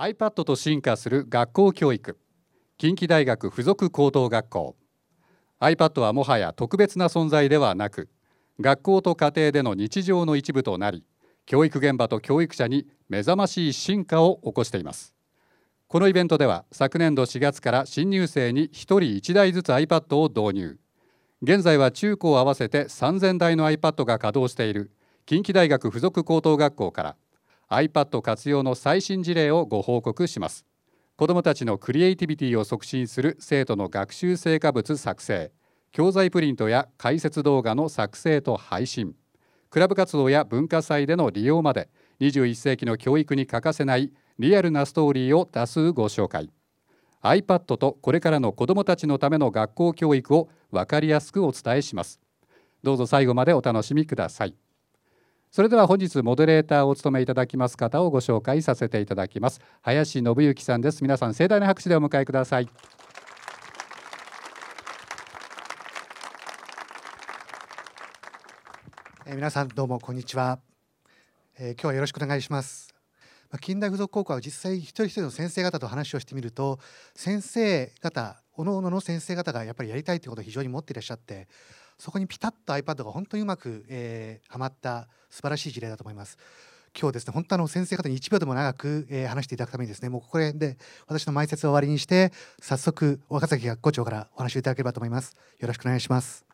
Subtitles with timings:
[0.00, 2.16] iPad と進化する学校教育。
[2.76, 4.76] 近畿大学附属高等学校。
[5.60, 8.08] iPad はもはや特別な存在ではなく
[8.60, 11.02] 学校と家庭での日常の一部となり
[11.46, 15.16] 教育現場と教育者に目覚ましい進化を起こしています。
[15.88, 20.78] このイベントでは昨年度4月から新入生に1人1台ずつ iPad を導入。
[21.42, 24.92] 現在は中高合わせて3000台の iPad が稼働している
[25.26, 27.16] 近畿大学附属高等学校から
[27.70, 30.64] iPad 活用の最新事例をご報告します。
[31.16, 35.52] 子どもたちのクリエイティビティを促進する生徒の学習成果物作成。
[35.92, 39.14] 教材プリントや解説動画の作成と配信。
[39.70, 46.50] クラブ活動や文化祭での利用まで21世紀の教育に欠かせないリアルなストーリーを多数ご紹介。
[47.22, 52.20] iPad とこれからの子どもたちのための学校教育を分かりやすくお伝えします。
[52.82, 54.54] どうぞ最後までお楽しみください。
[55.50, 59.60] それでは本日モデレーターをお務めいただきます方をご紹介させていただきます。
[59.80, 61.02] 林信之さんです。
[61.02, 62.68] 皆さん盛大な拍手でお迎えください。
[69.26, 70.58] え、皆さんどうもこんにちは、
[71.58, 72.94] えー、今日はよろしくお願いします。
[73.50, 76.78] まあ、近代附属高校は実際一人一人の先生方と話をしてみると
[77.14, 81.48] 先生方各々の先生方がやっぱりやりたいということを非常に持っていらっしゃって
[81.98, 86.38] そこにピタッと iPad が本当にうまく、えー、はまった素晴らしい事例だと思います。
[86.98, 95.36] 今日ですね本当あの先生方に1秒でも長く、えー、話していただくためにですねもうここで私の前説を終わりにして早速若崎学校長からお話をいただければと思います。
[95.58, 96.44] よろしくお願いします。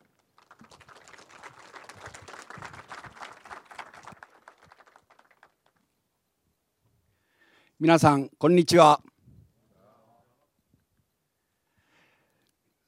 [7.78, 9.00] 皆さんこんにちは。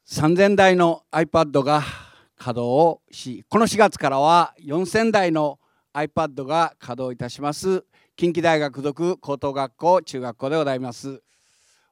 [0.08, 2.05] 3000台の iPad が
[2.36, 5.58] 稼働をしこの4月からは4000台の
[5.94, 7.84] iPad が稼働いたします。
[8.16, 11.22] 近畿大学属高等学校中学校でございます。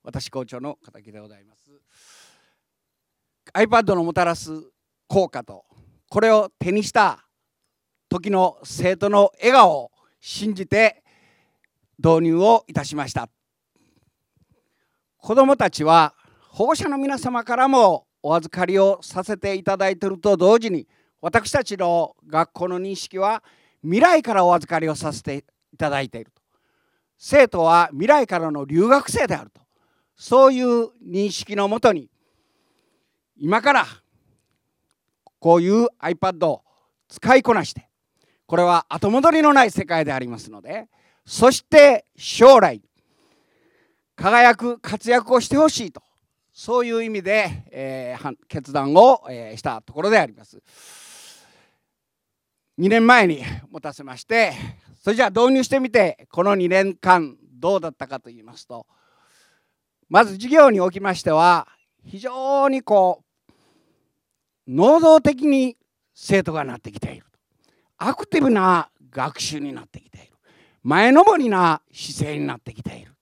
[0.03, 1.71] 私校長の片木でございます。
[3.55, 4.51] iPad のもたらす
[5.09, 5.65] 効果と
[6.09, 7.27] これを手にした
[8.09, 9.91] 時の生徒の笑顔を
[10.21, 11.03] 信じて
[11.99, 13.29] 導入をいたしました。
[15.17, 16.15] 子どもたちは
[16.51, 20.89] 保護者の皆様からもお預かりをさせていただいていると同時に
[21.21, 23.43] 私たちの学校の認識は
[23.83, 26.41] 未来からお預かりをさせていただいていると。
[27.19, 29.61] 生徒は未来からの留学生であると。
[30.17, 32.09] そういう認識のもとに
[33.37, 33.87] 今から
[35.39, 36.63] こういう iPad を
[37.09, 37.91] 使いこなして
[38.47, 40.89] これは後戻りのない世界でありますので
[41.27, 42.81] そして将来
[44.17, 46.03] 輝く活躍をしてほしいと。
[46.57, 50.63] そういう意味で、えー、決断を、えー、したところであります。
[52.79, 54.53] 2年前に持たせまして
[55.01, 58.87] それじゃあ導入してみてこの2年間どうだったかと言いますと
[60.09, 61.69] まず授業におきましては
[62.05, 63.53] 非常にこう
[64.67, 65.77] 能動的に
[66.15, 67.27] 生徒がなってきている
[67.99, 70.33] アクティブな学習になってきている。
[70.83, 73.13] 前のぼりな姿勢になってきている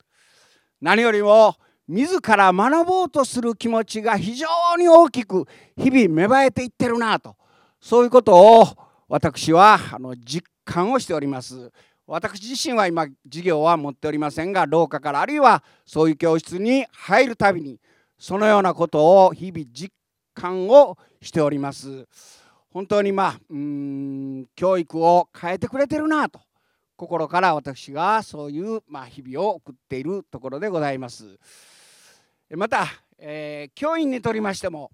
[0.81, 1.57] 何よりも
[1.93, 4.49] 自ら学ぼうとする気持ちが非常
[4.79, 7.37] に大きく日々芽生えていってるなと。
[7.83, 8.67] そういうことを
[9.09, 11.71] 私はあの実感をしております。
[12.07, 17.79] 私自身は今授業は持っておりませんが廊下からあるいはそういう教室に入るたびに
[18.19, 19.93] そのようなことを日々実
[20.33, 22.07] 感をしております。
[22.71, 26.41] 本当にまあうん教育を変えてくれてるなと
[26.97, 31.39] 心から私がそういうまあ日々を送っているところでございます。
[32.57, 32.87] また、
[33.19, 34.91] えー、教員にとりましても、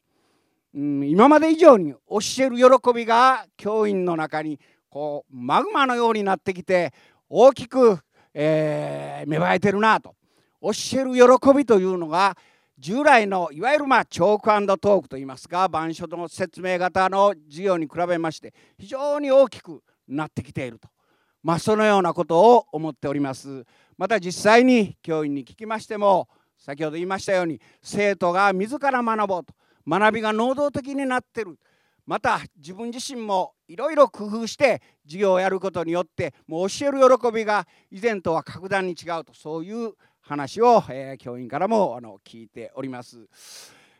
[0.74, 6.92] うん、今まで以上に教える喜びが教員の中にこうマグマのようになってきて
[7.28, 7.98] 大きく、
[8.32, 10.14] えー、芽生えてるなと
[10.62, 10.70] 教
[11.00, 12.36] える喜びというのが
[12.78, 20.88] 従来のいわゆるまあチョークトークといいますか板書の説明型の授業に比べまして非常に大きくなってきていると、
[21.42, 23.64] まあ、そのようなことを思っております。
[23.96, 26.28] また実際に教員に聞きましても
[26.58, 29.55] 先ほど言いましたように生徒が自ら学ぼうと
[29.87, 31.58] 学びが能動的になってる
[32.05, 43.26] また自分自身もいろいろ工夫して授業をやることによってもう教える喜びが以前とは格段に違うとそういう話を、えー、教員からもあの聞いております。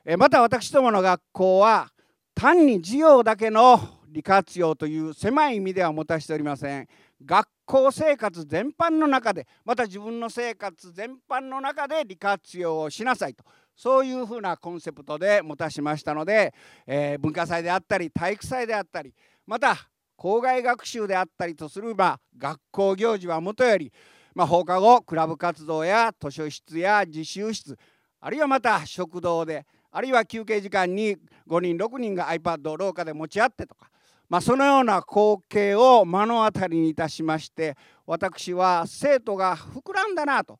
[0.04, 1.90] えー、また私どもの学校は
[2.34, 6.88] 単に授業だけの利活用という狭い意味では持たせておりません。
[7.25, 13.44] 学校生活全般の中でまた自分の生活全般の中で利活用をしなさいと
[13.76, 16.55] そういうふうなコンセプトで持たしましたので、
[16.87, 19.12] えー、文化祭であったり体育祭であったり
[19.47, 19.76] また
[20.17, 23.93] 校外学習であったりとする、まあ、学校行事はもとより、
[24.35, 27.79] まあ、放課後クラブ活動や図書室や自習室
[28.19, 31.17] あるいはまた食堂であるいは休憩時間に
[31.47, 33.91] 5人6人が iPad を廊下で持ち合ってとか、
[34.28, 37.76] まあ、そのような光景を目の当たりにいたしまして
[38.06, 40.58] 私は生徒が膨らんだなと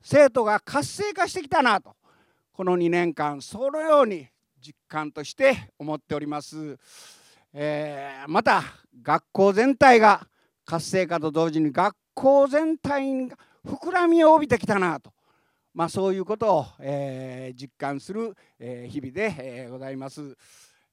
[0.00, 1.94] 生徒が活性化してきたなと
[2.52, 4.26] この2年間そのように
[4.60, 6.78] 実感として思っております。
[7.52, 8.62] えー、また
[9.02, 10.26] 学校全体が
[10.64, 13.36] 活性化と同時に学校全体が
[13.66, 15.12] 膨らみを帯びてきたなと、
[15.74, 20.36] まあ、そういうことを、えー、実感する、えー、日々で、え、ございます。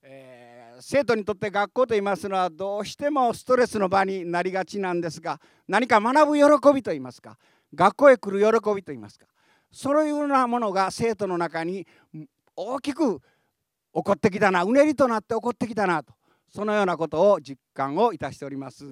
[0.01, 7.37] え、生徒にとって学校といいますのはどうしてもストレスの場になりがちなんですが何か学ぶ喜びといいますか
[7.73, 9.25] 学校へ来る喜びといいますか
[9.71, 11.87] そういうようなものが生徒の中に
[12.55, 13.21] 大きく起
[13.91, 16.13] こってきたなうねりとなって起こってきたなと
[16.49, 18.85] そのようなことを実感をいたしております、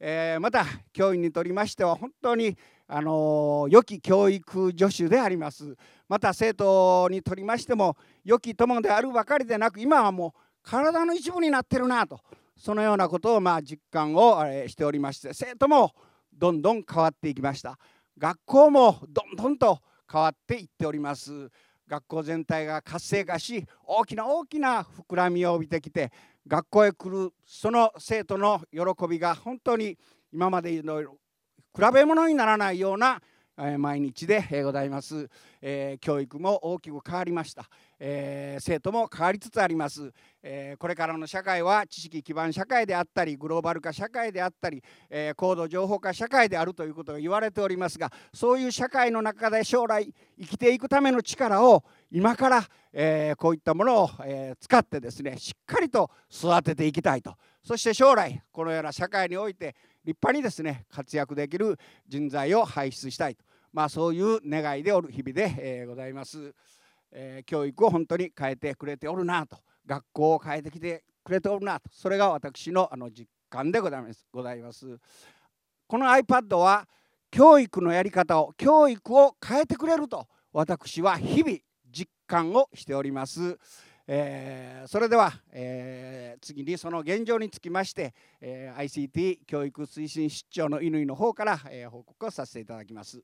[0.00, 2.56] えー、また教員にとりましては本当に
[2.88, 5.76] あの良き教育助手であります。
[6.08, 12.20] また生徒にとりましても良き友であるばかりでなく今はもう体の一部になってるなと
[12.56, 15.92] そのようなことをまあ実感をしておりまして生徒も
[16.32, 17.78] どんどん変わっていきました。
[18.18, 19.78] 学校もどんどんと
[20.10, 21.48] 変わっていっております。
[21.88, 26.10] 学校全体が活性化し大きな大きな膨らみを帯びてきて
[26.46, 29.96] 学校へ来るその生徒の喜びが本当に
[30.32, 31.08] 今までの比
[31.94, 33.20] べ物にならないような
[33.78, 35.30] 毎日でございます、
[36.00, 37.64] 教育も大きく変わりました、
[37.98, 40.12] 生徒も変わりつつあります、
[40.78, 44.82] これからの社会は知識基盤社会であったりグローバル化社会であったり、
[45.36, 52.62] 高度情報化社会であるということが言われておりますがそういう社会の中で将来生きていくための力を今から、
[53.36, 54.10] こういったものを、
[54.60, 57.34] 使ってですねしっかりと育てていきたいと。
[57.62, 59.74] そして将来このような社会において
[60.06, 66.54] 立派にですね活躍できる人材を輩出したいと、まあ、そういう願いでおる日々で、えー、ございます、
[67.10, 69.58] えー、教育を本当に変えてくれておるなと。
[69.86, 71.88] 学校を変えてきてくれておるなと。
[71.92, 74.26] それが私のあの実感でございます。
[74.32, 74.98] ございます。
[75.86, 76.88] この iPad は
[77.30, 81.58] 教育のやり方を教育を変えてくれると私は日々
[81.90, 83.58] 実感をしております。
[84.08, 93.22] えー、それでは、えー、次にその現状につきまして、えー、ICT 教育推進室長の乾の方から、えー、報告をさせていただきます。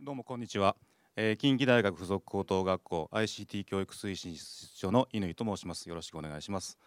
[0.00, 0.74] どうもこんにちは、
[1.14, 5.86] えー、近畿大学附属高等学校 ICT 教育推進室長の乾と申します。
[5.88, 6.78] よろしくお願いします。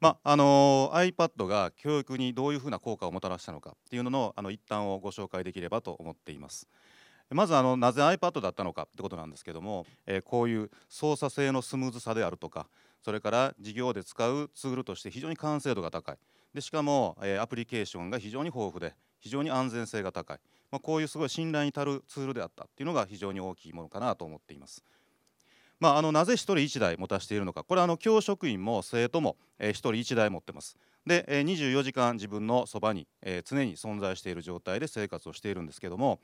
[0.00, 6.68] まあの iPad が教育にどういうふうな効果をもたらしたのかっていうののあの一端をご紹介できればと思っています。
[7.30, 12.68] まずあのなぜ iPad だったのかってことなんですけども、えー、こういう操作性のスムーズさであるとか
[13.02, 16.18] それから授業で使うツールとして非常に完成度が高い
[16.54, 20.38] でしかも、えー、アプリケーションが非常に豊富で非常に安全性が高い、
[20.70, 24.82] まあ、こういうすごい信頼に足るツールであったっていうのが非常に大きいものかなと思っています。
[25.80, 27.62] まあ、あのなぜ1人1台持たせているのか。
[27.62, 30.76] これはあの教職員も生徒も、え、1人1台持ってます。
[31.06, 33.06] で、え、24時間自分のそばに、
[33.44, 36.20] 常に存在している状態で生活をしているんですけども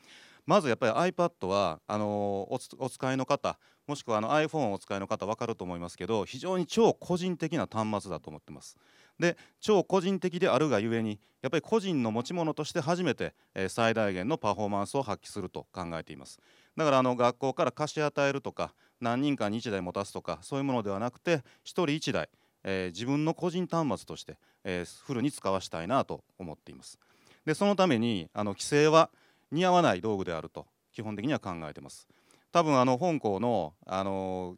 [0.46, 2.58] まずやっぱり iPad はあの、お
[2.90, 8.76] 使いの方もしくはあの iPhone をお使いの方分かると思いますけど非常に超個人的な端末だと思ってます。
[9.18, 16.40] で超個人的であるがゆえにやっぱり個人の持ち物として初めて、え、最大限のパフォーマンスを発揮すると考えています。
[16.76, 22.28] だからあの学校から貸し与えるとか何人かに1台持たすとかそういうものではなくて1人1台、
[22.64, 26.98] えー、自分の個人端末として、えー、フルに使わしたいなと思っています。
[27.44, 29.10] でそのためにあの規制は
[29.52, 32.08] 似合わない道具であると基本的には考えてます。
[32.50, 34.56] 多分あの本校のあの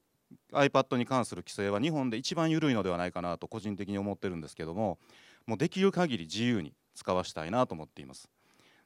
[0.53, 4.99] iPad に関する規制は日本で一番緩いのではないかなと個人的に思ってるんですけども
[5.47, 8.29] もうできる限り自由に使わしたいなと思っています。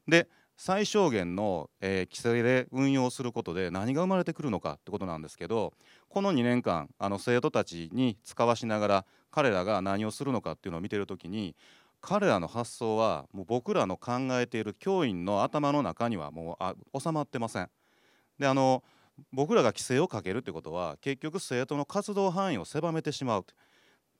[0.06, 0.28] で
[0.62, 5.72] 最小限の、えー、規制で運用することで何が生まれてくるのかってことなんですけど
[6.10, 11.56] この2年間あの生徒たちに使わしながら彼らが何をするのかっていうのを見てる時に
[12.02, 17.70] 彼らの発想はもう僕らの考えている教員の頭の中にはもうあ収まってません。
[18.38, 18.84] であの
[19.32, 23.46] 僕らが規制をかけるってことは結局生徒の活動範囲を狭めてしまう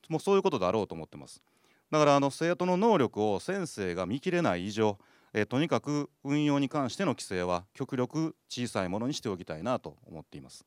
[0.09, 1.43] もうそういうことだろうと思ってます。
[1.91, 4.97] だからあの生徒の能力を先生が見切れない以上
[5.33, 10.65] えとにかく運用に関しての規制は極力小さいものにしておきたいなと思っています。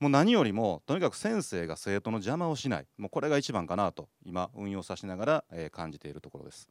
[0.00, 2.86] もう何よりもとにかく先生が生徒の邪魔をしない。
[2.98, 6.68] もうこれが一番かなと今運用させながら、え感じているところです。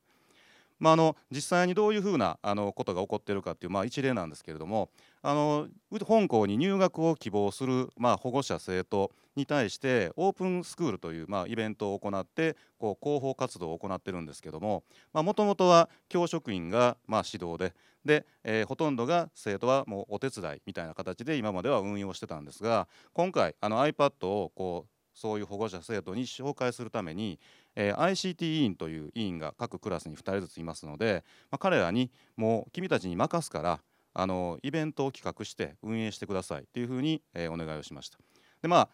[0.80, 4.90] まあ、あの実際にどういうふうなあのことが起こっているかっていう、まあ、一例なんですけれども
[5.22, 5.68] あの
[6.06, 17.74] 本校に入学を希望する、まあ、保護者生徒に対してオープンスクールという、まあ、イベントを行ってこう広報活動を行ってるんですけどももともとは教職員が、まあ、指導で
[18.06, 27.40] で、えー、ほとんどが生徒はもうお手伝いみたいな形で今までは運用してたんですが今回あの iPad をこうそういう保護者生徒に紹介するために、
[27.76, 33.80] えー、ICT 委員という委員が各クラスに2人ずついますので、まあ、彼らにもう君たちに任すから
[34.14, 38.20] あのイベントを企画して運営してくださいというふうに、えー、お願いをしました。
[38.62, 38.90] でまあ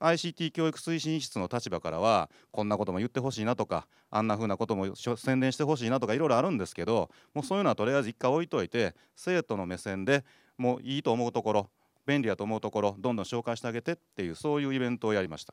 [0.00, 10.24] ICT 教育推進室の立場からはこんなことも言ってほしいなとかあんなふうなことも宣伝してほしいなとかいろいろあるんですけどもうそういうのはとりあえず一回置いといて生徒の目線で
[10.56, 11.70] もういいと思うところ
[12.06, 15.52] 便利だと思うところどんどん紹介してあげてっていうそういうイベントをやりました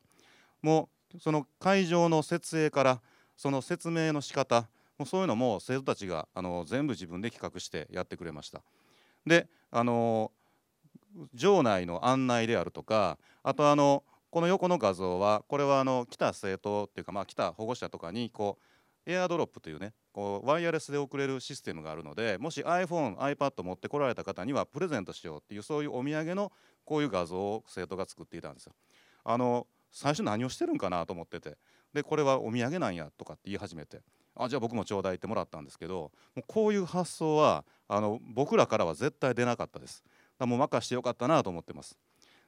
[0.61, 3.01] もうその会場の設営から
[3.35, 4.67] その説明の仕方
[4.97, 8.61] もうそういうのも生徒たちがあの全部自分で企画してやってくれました
[9.25, 10.31] であの
[11.33, 26.51] 場内の案内であるとかあとあのこの横の画像はこれはあの来た生徒っていうかまあ来た保護者とかにこうエアドロップというねこうワイヤレスで送れるシステムがあるのでもし iPhone、iPad 持ってこられた方にはプレゼントしようっていうそういうお土産の
[26.83, 28.73] こういう画像を生徒が作っていたんですよ。
[29.23, 31.57] あの最初何をしてるんかなと思ってて。
[31.93, 34.01] でこれはお土産なんやとかって言い始めて。
[34.35, 40.03] あじゃあ僕もちょうだいってもらったんですけどもうこういう発想はあの僕らからは絶対出なかったです。
[40.37, 41.97] だもう任してよかったなと思ってます。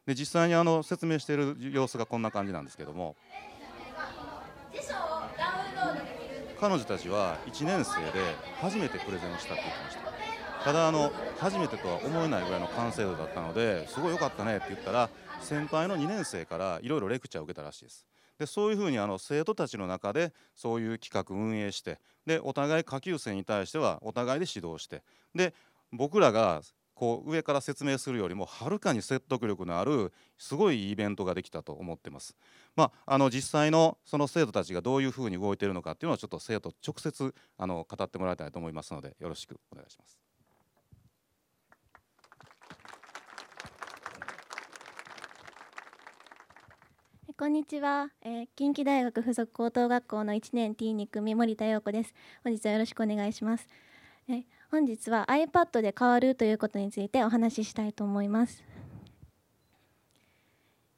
[0.06, 3.16] で実際にあの説明している様子がこんな感じなんですけども。
[6.60, 10.08] 彼女たちは1年生で初めてプレゼンをしたって言ってました。
[10.66, 15.10] ただあの初めてとは思えないぐらいの完成度だったのですごい良かったねって言ったら
[15.42, 18.06] 先輩の2年生からいろいろレクチャーを受けたらしいです
[18.40, 25.04] でそういうふうにあの生徒たちの中でそういう企画運営してでお互い下級生に対してはお互いで指導して
[25.34, 25.54] で
[25.92, 26.62] 僕らが
[26.98, 32.36] こう上から説明するよりもはるかに説得力のあるすごいイベントができたと思ってます。
[32.76, 40.27] まあ、あの実際のその生徒たちがどういうふうに動いているのかっていうのはちょっと生徒直接あの語ってもらいたいと思いますのでよろしくお願いします。
[47.40, 52.16] こんにちは、えー、近畿大学附属高等学校の1年 T2 組森田陽子です。
[52.44, 53.68] 本日はよろしくお願いします。
[54.28, 54.42] え
[54.72, 58.64] 本日は iPad で変わるということについてお話ししたいと思います。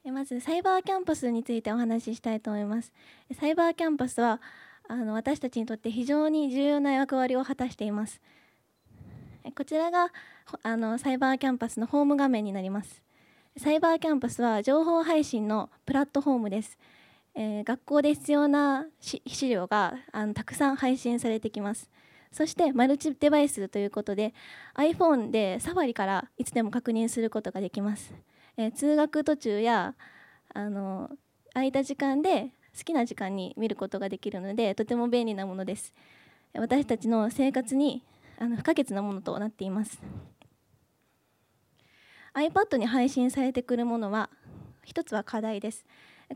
[0.06, 2.94] まずサイバーキャンパスについてお話ししたいと思います。
[3.38, 4.40] サイバーキャンパスは
[4.88, 8.22] あの私たちにとって非常に重要な役割を果たしています。
[9.58, 10.08] こちらが
[10.64, 13.09] あのサイバーキャンパスのホーム画面になります。
[13.58, 16.78] サイバーキャンパスは情報配信のプラットフォームです、
[17.36, 21.90] えー、学校で必要な資料があのたくさん配信されてきます。
[22.32, 24.34] そしてマルチデバイスということで
[24.76, 28.14] iPhone でサファリからいつでも確認することができます、
[28.56, 29.96] えー、通学途中や
[30.54, 31.10] あの
[31.54, 35.94] 空いた時間で好きな時間に見ることができるのでとても便利なものです。
[36.54, 38.04] 私たちの生活に
[38.38, 40.00] あの不可欠なものとなっています。
[42.34, 44.30] iPad に配信されてくるものは
[44.84, 45.86] 一つは課題です。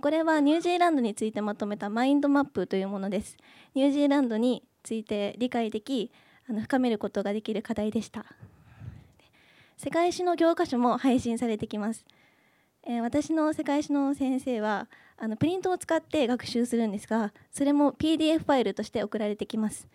[0.01, 3.37] これはニュージーランドについてまとめたマインドマップというものです。
[3.75, 6.11] ニュージーランドについて理解でき
[6.49, 8.25] あの深めることができる課題でした。
[9.83, 12.05] 世界史の教科書も配信されてきます、
[12.87, 19.87] えー、私の世界史の先生はあのプリントを使って学習するんですがそれも PDF ファイルとして送られてきます。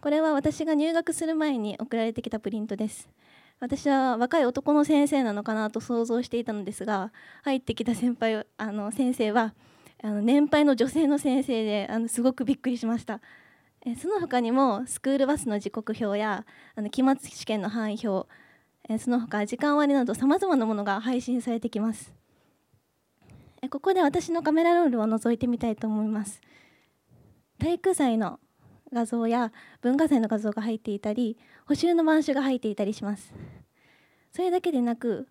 [0.00, 3.08] これは私が入学する前に送られてきたプリントです。
[3.58, 9.54] 私は若い男の先生なのかなと想像していたのですが入ってきた先輩あの先生は
[10.02, 13.20] あの年配の女性の先生であのすごくびっくりしました。
[13.84, 16.44] えその他にもスクールバスの時刻表や
[16.74, 18.28] あの期末試験の範囲表
[18.88, 22.12] えその他時間割などさまざまなものが配信されてきます。
[23.62, 26.40] えここで私のカメラロールを覗いてみたいと思います。
[27.58, 28.38] 体育祭の
[28.92, 33.32] 画像や文化祭の画像が入っていたり補習の板書が入っていたりします。
[34.32, 35.26] それだけでなく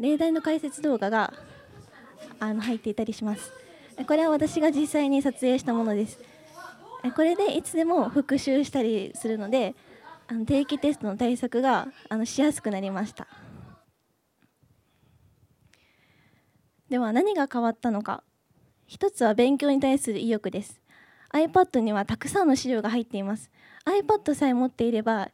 [0.00, 1.34] 例題の解説動画が
[2.40, 3.52] あの入っていたりします。
[4.06, 6.18] これは私が実際に撮影したものです。
[7.14, 9.74] これでいつでも復習したりするので
[10.28, 13.28] あの定期テストの対策があのしやすくなりました。
[16.88, 18.22] では何が変わったのか。
[18.86, 20.80] 一つは勉強に対する意欲です。
[21.34, 23.50] iPad にはたくさんの資料が入っています。
[23.84, 25.30] iPad さえ持っていれば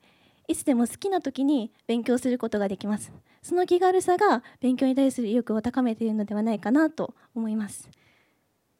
[0.48, 7.88] いつでも好きな時に勉強することができますその気軽さが勉強に対する意欲を高めているのではないかなと思います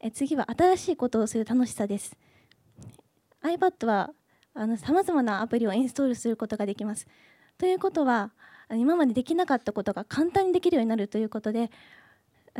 [0.00, 2.16] え次は新しいことをする楽しさです
[3.42, 4.10] iPad は
[4.76, 7.06] さまざまなアプリをインストールすることができます。
[7.58, 8.32] ということは
[8.70, 11.70] 今までできなかったことが簡単にできるようになるということで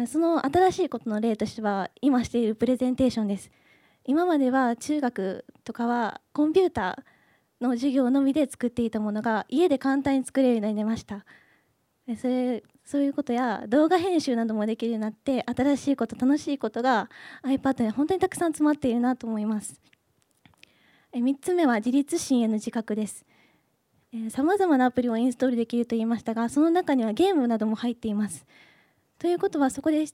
[0.06, 3.50] その新しいことの例としては今しているプレゼンテーションです。
[4.04, 7.11] 今までは中学とかはコンピューター
[7.68, 11.24] の授業のみで作っていたものが家で簡単に作れるようになりました。
[12.16, 17.08] それそういうことや動画編集などもできるようになって新しいこと楽しいことが
[17.44, 19.80] iPad に本当にたくさん詰まっているなと思います。
[21.14, 23.24] 3つ目は自立心への自覚です。
[24.30, 28.44] さまざまなアプリをインストールできると言いましたがその中にはゲームなども入っています。
[29.18, 30.04] ということはそこで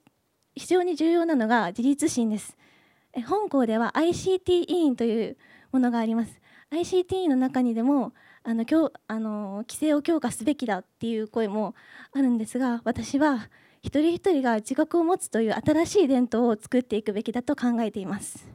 [0.54, 2.56] 非常に重要なのが自立心です。
[3.26, 5.36] 本校では ICT 委員という
[5.72, 6.40] ものがあります。
[6.70, 11.74] ICT の中にでもあの今日あの規制を強化すべきだっていう声も
[12.12, 13.48] あるんですが私は
[13.82, 18.46] 一人一人が自覚を持つという新しい伝統を作っていくべきだと考えています、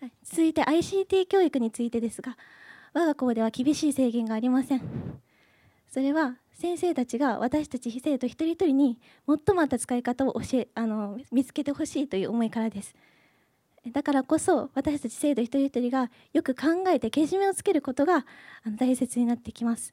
[0.00, 2.36] はい、続いて ICT 教育についてですが
[2.96, 4.80] 我が校では厳しい制限がありません。
[5.92, 12.94] それは先生たちが私たち生徒一人一人に最も合った使い方を教えあの見つけてほしいという思いからです。
[13.92, 18.26] だからこそ私たち生徒一人一人がよく考えてけじめをつけることが
[18.78, 19.92] 大切になってきます。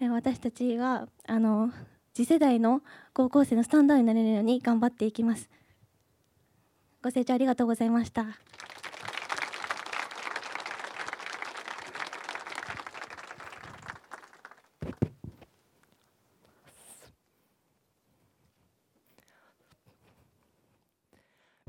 [0.00, 1.70] 私たちがあの
[2.12, 2.82] 次世代の
[3.14, 5.48] 高校生のスタンダードになれるように頑張っていきます。
[7.02, 8.26] ご清聴ありがとうございました。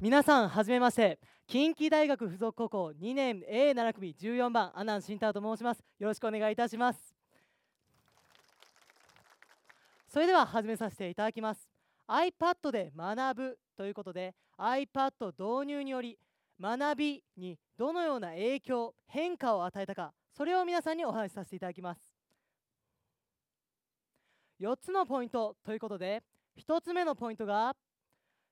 [0.03, 1.17] 皆さんはじめまして。
[1.47, 5.79] 近畿大学附属高校2年 A7 組14番阿南慎太郎と申します。
[5.97, 7.15] よろしくお願いいたします。
[10.09, 11.69] それでは始めさせていただきます。
[12.09, 16.19] iPad で学ぶということで iPad 導入により
[16.59, 22.01] 学びにどのような影響変化を与えたかそれを皆さんにお話しさせていただきます。
[24.59, 26.21] 4つのポイントということで
[26.59, 27.73] 1つ目のポイントが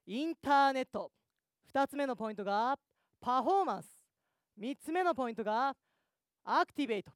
[0.07, 1.11] インターネット。
[1.73, 2.77] 2つ目のポイントが
[3.21, 3.87] パフォーマンス。
[4.59, 5.73] 3つ目のポイントが
[6.43, 7.11] アクティベート。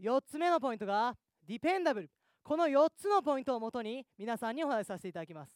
[0.00, 1.14] 4つ目のポイントが
[1.46, 2.10] ディペンダブル。
[2.42, 5.52] この4つのポイントをもとに皆さんにお話しさせていただきます。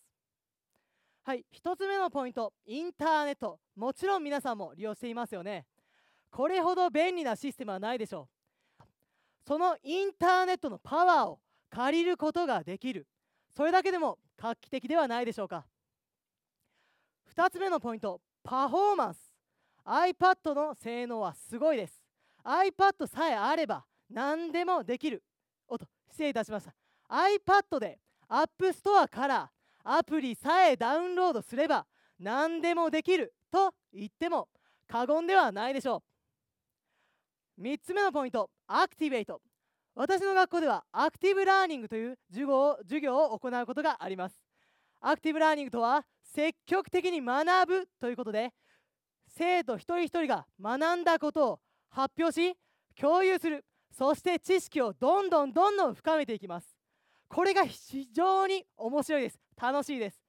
[1.25, 3.59] はい1つ目のポイントインターネット。
[3.77, 5.65] もちろん皆さんも利用していますよね。
[6.31, 8.29] これほど便利なシステムはないでしょ
[8.79, 8.85] う。
[9.47, 13.07] そのインターネットのパワーを借りることができる。
[13.57, 15.65] それだけでも画期的ではないでしょうか。
[17.35, 19.33] 2つ目のポイントパフォーマンス。
[19.87, 22.03] iPad の性能はすごいです。
[22.45, 25.25] iPad さえあれば何でもできる。
[25.67, 26.75] おと失礼いたしました。
[27.09, 29.51] iPad で App Store から
[29.83, 31.87] アプリさえダウンロードすれば
[32.19, 34.49] 何でもできると言っても
[34.87, 36.03] 過言ではないでしょ
[37.59, 37.63] う。
[37.63, 39.41] 3つ目のポイントアクティベート。
[39.95, 44.37] 私の学校ではアクティブラーニングという授業を授業を行うことがあります。
[45.01, 46.05] アクティブラーニングとは
[46.35, 48.53] 積極的に学ぶということで
[49.29, 52.57] 生徒一人一人が学んだことを発表し
[53.01, 53.65] 共有する。
[53.97, 56.77] そして知識をどんどんどんどん深めていきます。
[57.29, 59.39] これが非常に面白いです。
[59.61, 60.21] 楽しいです。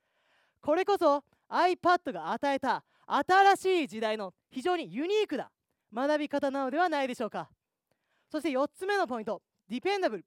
[0.61, 5.49] これこそ iPad が与えた新しい時代の非常にユニークな
[5.91, 7.49] 学び方なのではないでしょうか。
[8.31, 10.25] そして4つ目のポイントディペンダブル。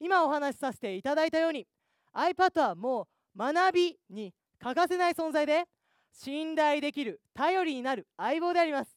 [0.00, 1.66] 今お話しさせていただいたように
[2.14, 5.64] iPad はもう学びに欠かせない存在で
[6.12, 8.90] 信頼できる頼りになる相棒であります。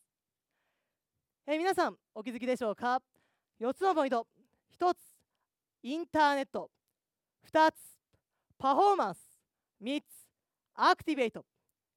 [1.47, 3.01] え皆さんお気づきでしょうか
[3.59, 4.27] ？4つのポイント。
[4.79, 4.97] 1つ
[5.83, 6.69] インターネット。
[7.51, 7.75] 2つ
[8.57, 9.19] パフォーマンス。
[9.83, 10.03] 3つ
[10.75, 11.45] アクティベート。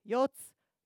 [0.06, 0.32] 4つ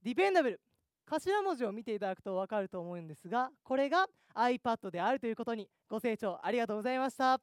[0.03, 0.61] ディペンダブル。
[1.07, 7.41] 頭文字を見ていただくと分かると思うんですがこれが iPad であるということにご清聴ありがとうございました。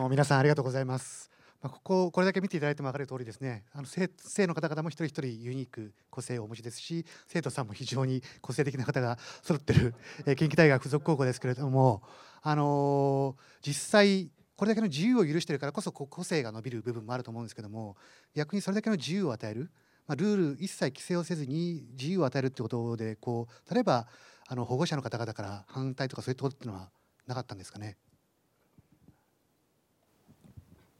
[0.00, 1.28] 皆さんありがとうございます。
[1.60, 12.02] まあ、こここれだけ見ていただいても分かる通りですねあの生生の方々も一人一人ユニーク個性をお持ちですし生徒さんも非常に個性的な方が揃ってる、え、近畿大学附属高校ですけれども、
[12.42, 17.96] あのー、実際これだけの自由を許してるからこそ個性が伸びる部分もあると思うんですけども
[18.36, 19.72] 逆にそれだけの自由を与える、
[20.06, 24.06] ま、ルール一切規制をせずに自由を与えるってことでこう例えば
[24.46, 26.88] あの保護者の方々から反対とかそういったことっていうのは
[27.26, 27.96] なかったんですかね？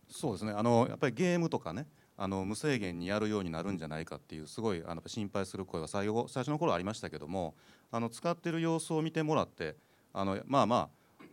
[0.09, 7.55] そうですねあのやっぱりゲームとかねあの無制限にやるようになるんじゃないかっていうすごいあの心配する声が最後最初の頃ありましたけども
[7.92, 9.77] あの使ってる様子を見てもらって
[10.12, 11.25] あのまあまあ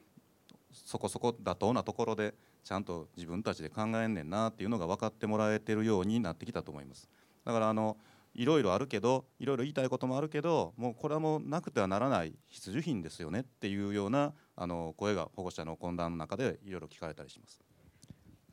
[0.71, 7.09] そこそこ妥当なところでちゃんと自分たちで考えんねんなっていうのが分かってもらえてるようになってきたと思います。
[7.45, 7.97] だからあの
[8.33, 17.64] いろいろあるけどいろいろ言いたいこともあるけどもうこれはもうなくてはならない必需品ですよねっていうようなあの声が保護者の懇談の中でいろいろ聞かれたりします。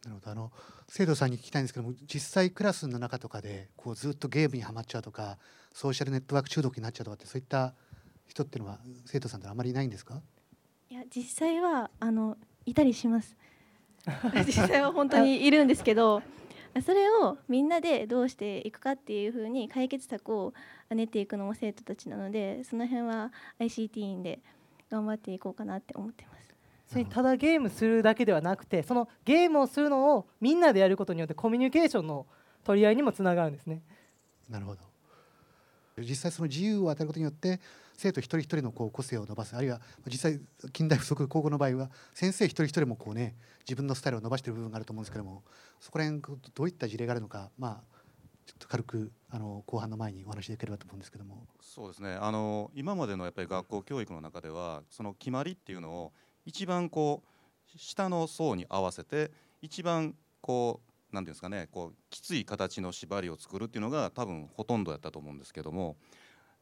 [0.05, 0.31] なるほど。
[0.31, 0.53] あの
[0.89, 5.39] 生徒さんに聞きたいんですけども実際クラスの中とかでこうずっとゲームにはまっちゃうとか
[5.73, 7.75] ソーシャルネットワーク中毒になっちゃうとかってそういった
[8.27, 10.21] 人っていうのは生徒さんってあまりいないんですか？
[10.91, 12.37] いや実際はあの
[12.67, 13.37] いたりします。
[14.47, 16.23] 実際は本当にいるんですけど
[16.85, 20.53] それをみんなでどうしていくかっていうふうに解決策を
[20.91, 24.41] 練っていくのも生徒たちなのでその辺は ICT 員で
[24.91, 26.32] 頑張っていこうかなって思ってます
[26.93, 32.27] それにただゲームするだけではなくてそのゲームをするのをみんなでやることによってコミュニケーションの
[32.65, 33.81] 取り合いにもつながるんですね。
[34.47, 34.83] なるほど。
[35.99, 37.61] 実際その自由を与えることによって
[37.97, 39.57] 生徒一人一人のこう個性を伸ばす。
[39.57, 45.43] あるいは実際近代不足高校の場合は先生一人一人もこうね自分のスタイルを伸ばしている部分があると思うんですけども
[45.81, 48.03] そこら辺どういった事例があるのかまあ
[48.45, 51.47] ちょっと軽くあの後半の前にお話しできればと思うんですけども。
[51.63, 52.19] そうですね。
[52.21, 56.13] あの今までのやっぱり学校教育の中ではその決まりっていうのを
[56.45, 65.97] 一番こう下の層に合わせて一番こう何ていうんですかねこうきつい形の縛りを作るっていうのが多分ほとんどやったと思うんですけども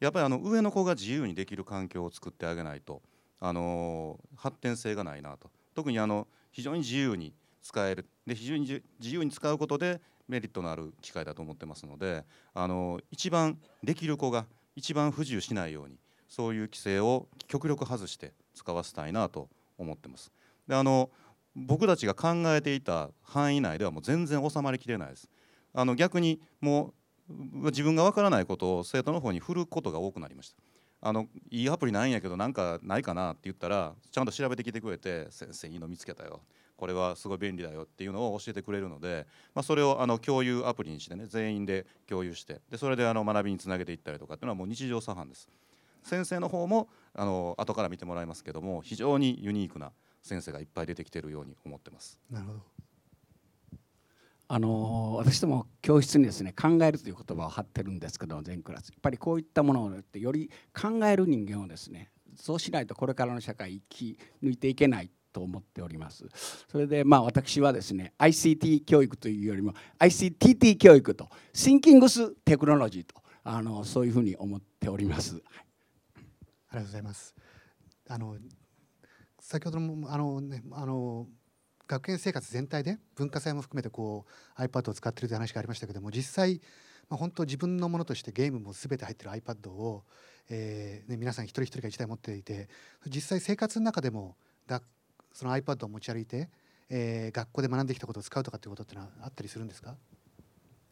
[0.00, 3.02] やっぱりあの上の子が自由にできる環境を作ってあげないと
[3.40, 5.50] あの発展性がないなと。
[5.74, 8.82] 特にあの非常に自由に使えるで非常に自
[9.14, 15.96] 由に使うことでメリットのある機会だと思ってますのであの一番できる子が一番不自由しないように
[16.28, 19.48] そういう規制を極力外して使わせたいなと
[19.80, 20.32] 思ってます。
[20.68, 21.10] であの
[21.56, 25.28] 僕たちが考えていた範囲内ではもう全然収まりきれないです。
[25.72, 26.94] あの逆にも
[27.28, 30.56] う自分がわからないことを生徒の方に振ることが多くなりました。
[31.02, 36.42] あのいいアプリないんやけどなんかないかなって言ったらちゃんと調べてきてくれて「先生いいの見つけたよ
[36.76, 45.48] これはすごい便利だよ」っていうのを教えてくれるので、まあ、それをあの共有アプリにしてね全員で共有してでそれであの学びにつなげていったりとかっていうのはもう日常茶飯です。
[46.02, 52.18] 先生の方もあの後から見てもらいますけども非常にユニークな先生がいっぱい出てきているように思ってます。
[52.30, 52.60] なるほど
[54.52, 66.26] あの私ども教室にですね考えるという言葉を貼ってるんですけど全クラスやっぱりこういったものをってより考える人間をですねそうしないとこれからの社会生き抜いていけないと思っております
[66.68, 75.40] それでまあ私はですね ICT 教育というよりも ICTT 教育とシンキングステクノロジーとあのそういうふうに思っております。
[76.70, 77.34] ありがとうございます。
[78.08, 78.36] あの
[79.40, 81.26] 先ほどもあのねあの
[81.88, 84.24] 学園生活全体で文化祭も含めてこ
[84.56, 86.60] う iPad を使ってるという話がありましたけども実際、
[87.08, 90.04] まあ、本当自分のものとしてゲームも全て入ってる iPad を、
[90.48, 92.68] えーね、皆さん一人一人が1台持っていて
[93.06, 94.36] 実際生活の中でも
[94.68, 94.80] だ
[95.32, 96.48] その iPad を持ち歩いて、
[96.88, 99.96] えー、学校で学んできたことを使うとかっていうことってのはあったりするんですか？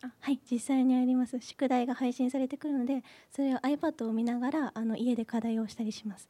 [0.02, 6.28] あはい実際にあります宿題が配信されてくるのでそれを iPad を見ながらあの家で課題をしたりします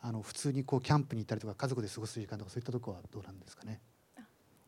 [0.00, 3.80] あの普通にこうキャンプに行ったりとか家族で過ごす時間とかそういったところはどうなんですかね？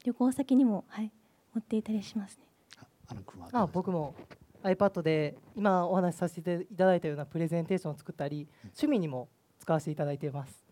[0.04, 1.10] 旅行先にもはい
[1.54, 2.44] 持っていたりしますね。
[3.08, 4.14] あの君はあ僕も
[4.62, 9.28] iPad で今お話しさせていただいたようなプレゼンテーションを作ったり、趣味にも
[9.58, 10.63] 使わせていただいています。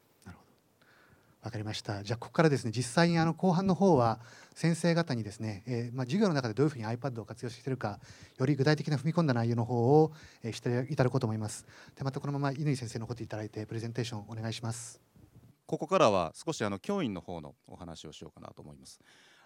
[1.42, 2.04] わかりました。
[2.04, 4.20] じゃあここからですね実際にあの後半の方は
[4.54, 7.98] 先生方にですね、えー、まあ授業の中でどういうふうに iPad を活用しているか
[8.38, 10.12] より具体的な踏み込んだ内容の方を、
[10.44, 11.66] えー、していただこうと思います。
[11.96, 15.00] でまたこのまま乾先生残っていただいてプレゼンテーションお願いします。
[15.66, 19.00] ここからは少しあの教員の方のお話をしようかなと思います。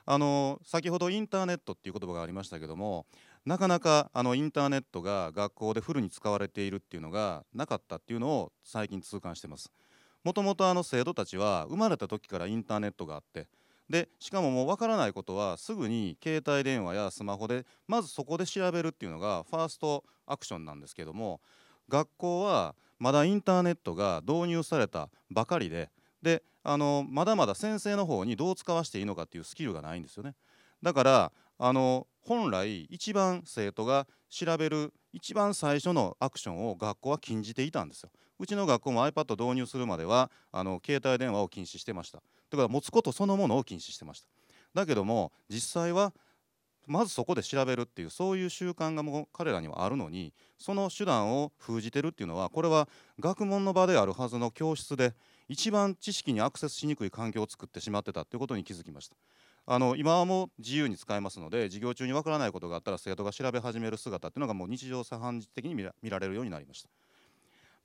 [0.05, 3.07] あの先ほどインターネットっていう言葉がありましたけども
[3.45, 9.73] なかなかあのインターネットが学校でフルに使われているっていうのがなかったっていうのを最近痛感してます。
[10.27, 13.47] もともとあの生徒たちは生まれた時からインターネットがあって
[13.89, 21.41] でしかももう分からないことはすぐに携帯電話やスマホでまずそこで調べるっていうのがファーストアクションなんですけども
[21.89, 30.35] 学校はまだインターネットが導入されたばかりでであのまだまだ先生の方にどう使わせていいのかっていうスキルがないんですよね。
[30.83, 38.11] だからあの本来一番生徒が調べる一番最初のアクションを学校は禁じていたんですよ。
[38.39, 42.23] うちの学校も iPad 導入するまではあの携帯電話を禁止してました。
[42.51, 44.29] だから持つことそのものを禁止してました。
[44.75, 46.13] だけども実際は
[46.87, 52.89] まずそこで調べるっていうそういう習慣がもう彼らにはあるのにその手段を封じてるっていうのはこれは
[53.19, 55.15] 学問の場であるはずの教室で
[55.49, 59.17] 一番知識にアクセスしにくい環境を作ってしまってたっていうことに気づきました。
[59.69, 66.89] あの今はもう自由に使えますので授業中にわからないことがあったら生徒が調べ始める姿っていうのがもう日常茶飯事的に見られるようになりました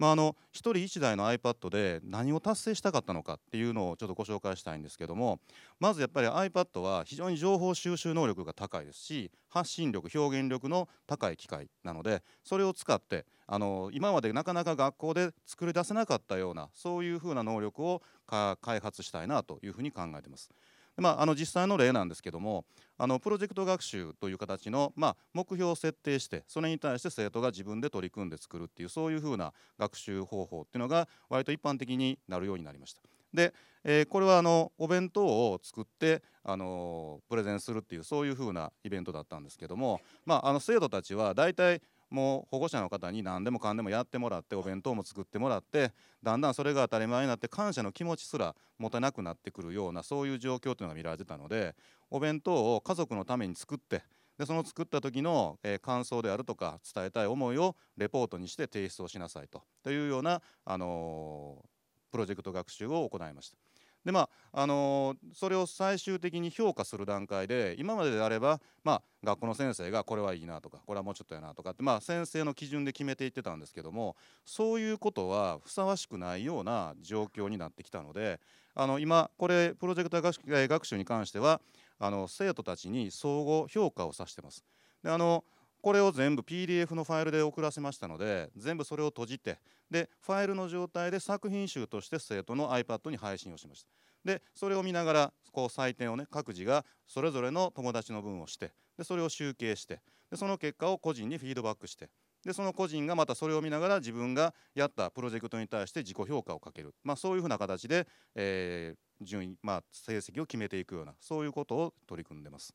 [0.01, 5.39] まあ、あの1人1台の iPad で何を達成したかったのかっていうのをちょっとご紹介したいんですけども
[5.79, 20.49] まずやっぱり iPad は非常に情報収集能力が高いですし発信力表現力の高い機械なのでそれを使ってあの今までなかなか学校で作り出せなかったようなそういうふうな能力を開発したいなというふうに考えています。
[20.97, 22.65] まあ、あの実際の例なんですけども
[22.97, 33.01] あのプロジェクト学習という形の、まあ、目標を設定してそれに対して生徒が自分で取り組んで作るっていうそういうふうな学習方法っていうのが割と一般的になるようになりました。
[33.33, 51.75] で、えー、これはあのお弁当を作ってあのプレゼンするっていうそういうふうなイベントだったんですけども、まあ、あの生徒たちは大体もう保護者の方に何でもかんでもやってもらってお弁当も作ってもらってだんだんそれが当たり前になって感謝の気持ちすら持てなくなってくるようなそういう状況というのが見られてたので
[52.09, 54.03] お弁当を家族のために作って
[54.37, 61.63] でその作った時の、え、感想であるとか伝えたい思いをレポートにして提出をしなさいとというような、あの、
[62.11, 63.70] プロジェクト学習を行いました。
[64.05, 64.29] でまあ
[64.63, 78.39] あのー、それを最終的に評価する段階で今までであれば、まあ、学校の先生がこれはいいなとかこれはもうちょっとやなとかって、まあ、先生の基準で決めていってたんですけどもそういうことはふさわしくないような状況になってきたので
[78.73, 81.61] あの今これプロジェクト学習に関しては
[81.99, 84.65] あの生徒たちに相互評価をさせてます。
[85.03, 85.43] であの
[85.81, 89.57] これを全部 PDF のファイルで送らせましたので全部それを閉じて
[89.89, 93.89] でファイルの状態で作品集として生徒の iPad に配信をしました
[94.23, 102.09] でそれを見ながらこう採点をね各自がそれぞれの友達の分をしてでそれを集計してでその結果を個人にフィードバックして
[102.45, 112.73] でその個人がまたそれを見ながら自分がやったプロジェクトに対して自己評価をかける、まあ、そういうふうな形で、えー、順位、まあ、成績を決めていくようなそういうことを取り組んでます。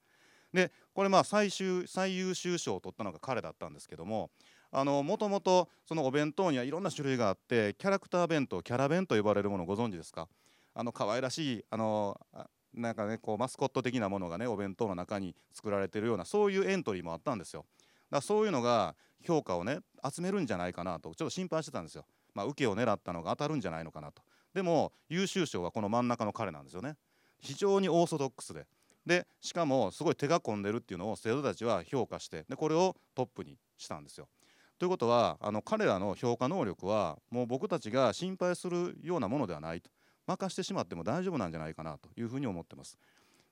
[0.57, 4.31] でこれまあ最終最優秀賞を取ったのが彼だったんですけども
[4.73, 10.29] もともとそのお弁当にはいろんな種類があってキャラクター弁当キャラ弁と呼ばれるものをご存知ですか？
[10.75, 12.19] あの可愛らしいあの
[12.75, 17.67] なんかねこうマスコット的なものがねお弁当の中に作られてるようなそういうエントリーもあったんですよ。
[17.71, 22.07] だからそういうのが評価をね集めるんじゃないかなとちょっと心配してたんですよ。
[22.35, 24.23] まあ受けを狙ったのが当たるんじゃないのかなと。
[24.55, 26.97] でも優秀賞はこの真ん中の彼なんですよね。
[27.39, 28.67] 非常にオーソドックスで。
[29.07, 34.29] でしかもすごい手が込んでるっていうのを生徒たちは評価してでこれをトップにしたんですよ。
[34.79, 39.91] ということはあの彼らの評価能力はもう僕たちが心配するようなものではないと
[40.27, 42.99] 任してしまっても大丈夫なんじゃないかなというふうに思ってます。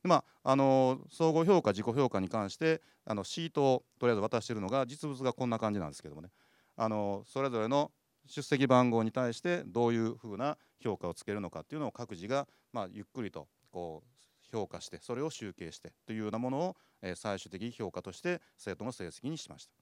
[0.03, 6.29] まあ、あの総合評価自己評価に関してあのシートをとりあえず渡しているのが実物がこんな感じなんですけどもね
[6.77, 7.91] あのそれぞれの
[8.27, 14.14] 出席番号に対してどういうふうな評価をつけるのかっていうのを各自が、まあ、ゆっくりとこう
[14.55, 19.73] 評価してそれを集計してというようなものを、え最終的評価として生徒の成績にしました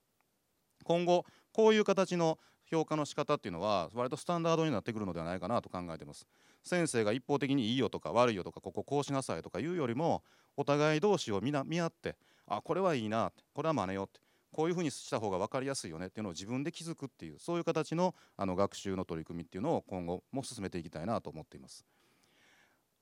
[0.85, 6.27] 今後こういう形の評価の仕方っていうのは割とスタンダードになってくるのではないかなと考えてます
[6.65, 10.23] 先生が一方的にいいよとか悪いよとかこここうしなさいとかいうよりも
[10.57, 14.21] お互い同士を見な見合ってあこれはいいなってこれは真似よって
[14.53, 21.87] こういうふうにした方が分かりやすいよねっていうのを自分で気づくっていうそういう形のあの学習の取り組みっていうのを今後も進めていきたいなと思っています。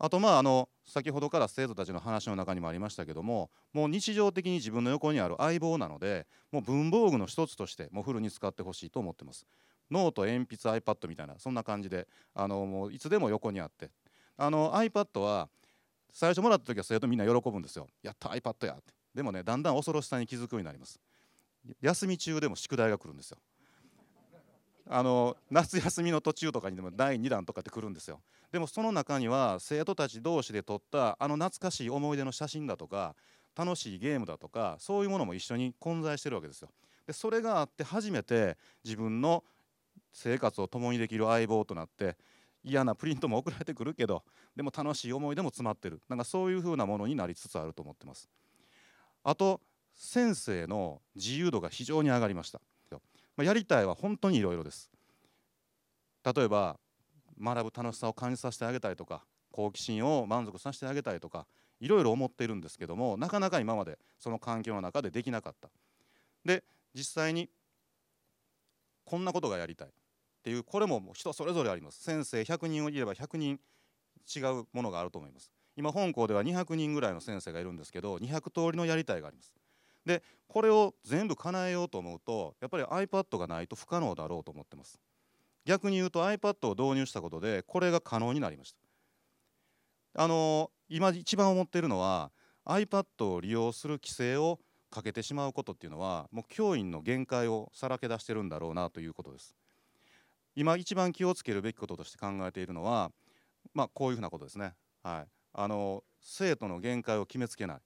[0.02, 9.46] あとまああの先ほどから生徒たちの話の中にもありましたけどももう日常的に自分の横にある相棒なのでもう文房具の一つとしてもうフルに使ってほしいと思ってます。
[9.90, 13.90] ノート鉛筆 iPad みたいなそんな感じであのもういつでも横にあって。
[14.38, 15.50] あの iPad は
[16.14, 17.86] 最初もらった時は生徒みんな喜ぶんですよ。
[18.02, 18.94] やった iPad やって。
[19.14, 20.98] でもねだんだん恐ろしさに気づくようになります。
[21.82, 23.38] 休み中でも宿題が来るんですよ。
[24.92, 28.20] あの夏休みの途中とかにでも第2弾とかって来るんですよ。
[28.50, 33.14] でもその中には生徒たち同士で撮ったあの懐かしい思い出の写真だとか
[33.57, 36.70] 楽しいゲームだとかそういうものも一緒に混在してるわけですよ。
[37.07, 39.44] でそれがあって初めて自分の
[40.12, 42.16] 生活を共にできる相棒となって
[42.64, 44.24] 嫌なプリントも送られてくるけど
[44.57, 46.00] でも楽しい思い出も詰まってる。
[46.09, 48.29] なんかそういう風なものになりつつあると思ってます。
[49.22, 49.61] あと
[49.94, 52.61] 先生の自由度が非常に上がりました。
[53.40, 54.90] まあ、やりたいは本当にいろいろです。
[56.22, 56.79] 例えば
[57.42, 61.46] 学ぶ楽しさを感じさせてあげたいとか好奇心を満足させてあげたいとか
[61.81, 65.70] いろいろ思っているんですけどもなかなか今までその環境の中でできなかった。
[66.44, 67.48] で実際に
[69.07, 69.90] こんなことがやりたいっ
[70.42, 72.03] ていうこれも人それぞれあります。
[72.03, 73.59] 先生100人いれば100人
[74.37, 75.50] 違うものがあると思います。
[75.79, 79.55] 今本校では200人ぐらいの先生がいるんですけど200通りのやりたいがあります。
[80.04, 85.00] でこれを全部叶えようと思うとやっぱり iPad がないと不可能だろうと思ってます。
[85.64, 90.22] 逆に言うと iPad を導入したことでこれが可能になりました。
[90.22, 92.32] あの今一番思っているのは
[92.66, 94.58] iPad を利用する規制を
[94.90, 99.54] かけてしまうことっていうのはもう教員の限界をさらけ出してるんだろうなということです。
[100.56, 103.12] 今一番気をつけるべきこととして考えているのは、
[103.72, 104.74] まあ、こういうふうなことですね。
[105.02, 107.80] はい、あの生徒の限界を決めつけない。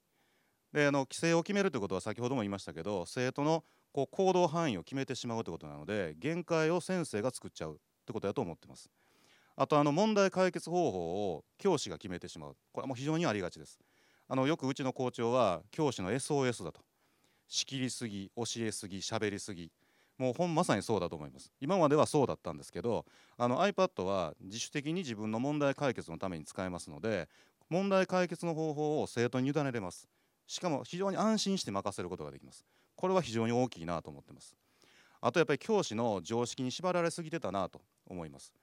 [0.75, 8.89] であの規制を決めるということは先ほども言いましたけど生徒のこう行動範囲を決めてしまうということなので限界を先生が作っちゃうということだと思ってます。
[9.55, 12.57] あとあの問題解決方法を教師が決めてしまう。
[12.73, 13.79] これはもう非常にありがちです。
[14.27, 16.81] あのよくうちの校長は教師の SOS だと。
[17.47, 19.71] 仕切りすぎ教えすぎ喋りすぎ。
[20.17, 21.53] もうほんまさにそうだと思います。
[21.61, 23.05] 今まではそうだったんですけど
[23.37, 27.29] あの iPad は自主的に自分の問題解決のために使えますので
[27.69, 30.09] 問題解決の方法を生徒に委ねれます。
[30.47, 32.65] しかも非常に安心して任せることができます。
[32.95, 34.55] これは非常に大きいなと思ってます。
[35.21, 38.53] あとやっぱり教師の常識に縛られすぎてたなと思います。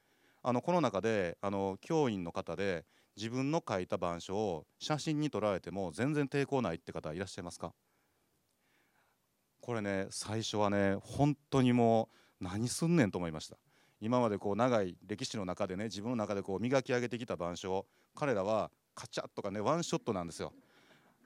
[0.42, 2.84] あのこの中であの教員の方で
[3.16, 7.72] 自分の書いた板書を写真に撮られても全然抵抗ないって方いらっしゃいますか？
[9.60, 12.08] これね最初はね本当にも
[12.40, 13.56] う何すんねんと思いました。
[14.00, 20.52] 今までこう長い歴史の中でね自分の中でこう磨き上げてきた板書を彼らはカチャッとかねワンショットなんですよ。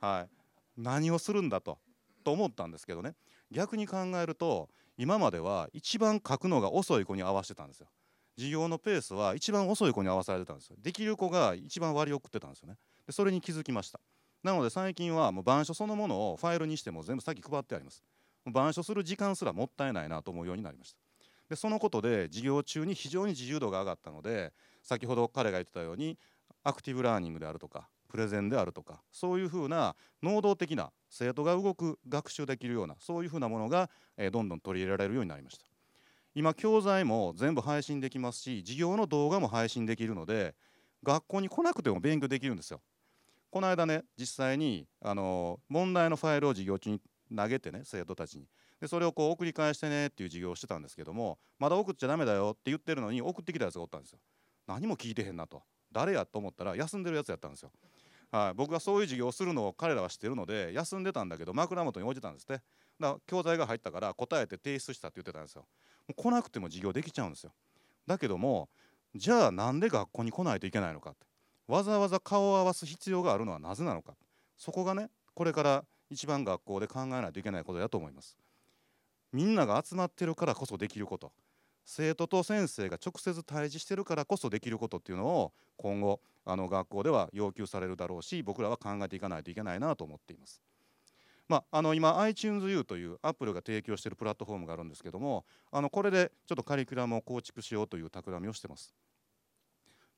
[0.00, 0.35] はい。
[0.76, 1.78] 何をするんだと
[2.24, 3.14] と思ったんですけどね。
[3.50, 7.88] 逆に考えると今までは一番書くのが遅い子に合わせてたんですよ。
[8.36, 10.76] 授業のペースは一番遅い子に合わされてたんですよ。
[10.82, 12.76] できる子が一番割り送ってたんですよね。
[13.06, 14.00] でそれに気づきました。
[14.42, 18.02] なので最近はもう板書そのものをファイルにしても全部先配ってあります。
[18.46, 20.98] 板書する時間すらもったいないなと思うようになりました。
[21.48, 26.18] でそのことで授業中に非常に自由度が上がったので先ほど彼が言ってたように
[26.64, 35.66] アクティブラーニングであるとかプレゼンであるとかそういうふうな能動的な生徒が動く学習できるようなそういうふうなものが、えどんどん取り入れられるようになりました。
[36.34, 40.54] 今教材も全部配信できますし授業の動画も配信できるので
[41.02, 42.80] 学校に来なくても勉強できるんですよ。
[43.50, 47.00] この間ね実際にあの問題のファイルを授業中に
[47.36, 48.46] 投げてね生徒たちに。
[48.80, 54.18] でそれをこう送り返してねっていう授業をしてたんですけどもまだ送っちゃダメだよって言ってるのに送ってきたやつがおったんですよ。
[54.66, 55.62] 何も聞いてへんなと。
[55.92, 57.70] 誰やと思ったら休んでるやつやったんですよ。
[58.30, 62.54] はい、僕がそういう授業をするのを彼らは知ってるので休んでたんだけど枕元に置いてたんですって。
[62.54, 62.62] だか
[63.00, 65.66] ら教材が入ったから答えて提出したって言ってたんですよ。
[66.08, 67.52] もう来なくても授業できちゃうんですよ。
[68.06, 68.68] だけども
[69.14, 71.26] じゃあなんで学校に来ないといけないのかって。
[71.68, 74.14] わざわざ顔を合わす必要があるのはなぜなのか。
[74.56, 78.36] そこがねこれから一番学校で考えないといけないことだと思います。
[79.32, 81.32] みんなが集まってるからこそできること。
[81.86, 90.60] 生徒と先生が直接対峙してるからこそできることっていうのを今後あの学校では要求されるだろうし僕らは考えていかないといけないなと思っています。
[91.48, 98.92] まあ、あの今 iTunesU というアップルが提供しているプラットフォームがあるんですけどもあのこれでちょっとカリキュラムを構築しようという企みをしてます。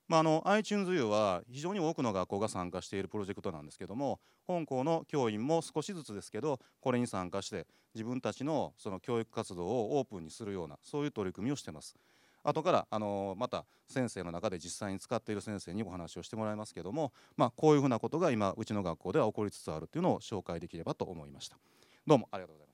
[0.08, 11.96] まあ、あの iTunesU は非常に多くの学校が参加しているプロジェクトなんですけども本校の教員も少しずつですけどこれに参加して自分たちのその教育活動をオープンにするようなそういう取り組みをしてます。
[12.44, 21.58] 後からあのまた先生の中で実際に使っている先生にお話をしてもらいますけども、まあ、こういうふうなことが今うちの学校では起こりつつあるというのを紹介できればと思いました。
[22.06, 22.67] どうもありがとうございまし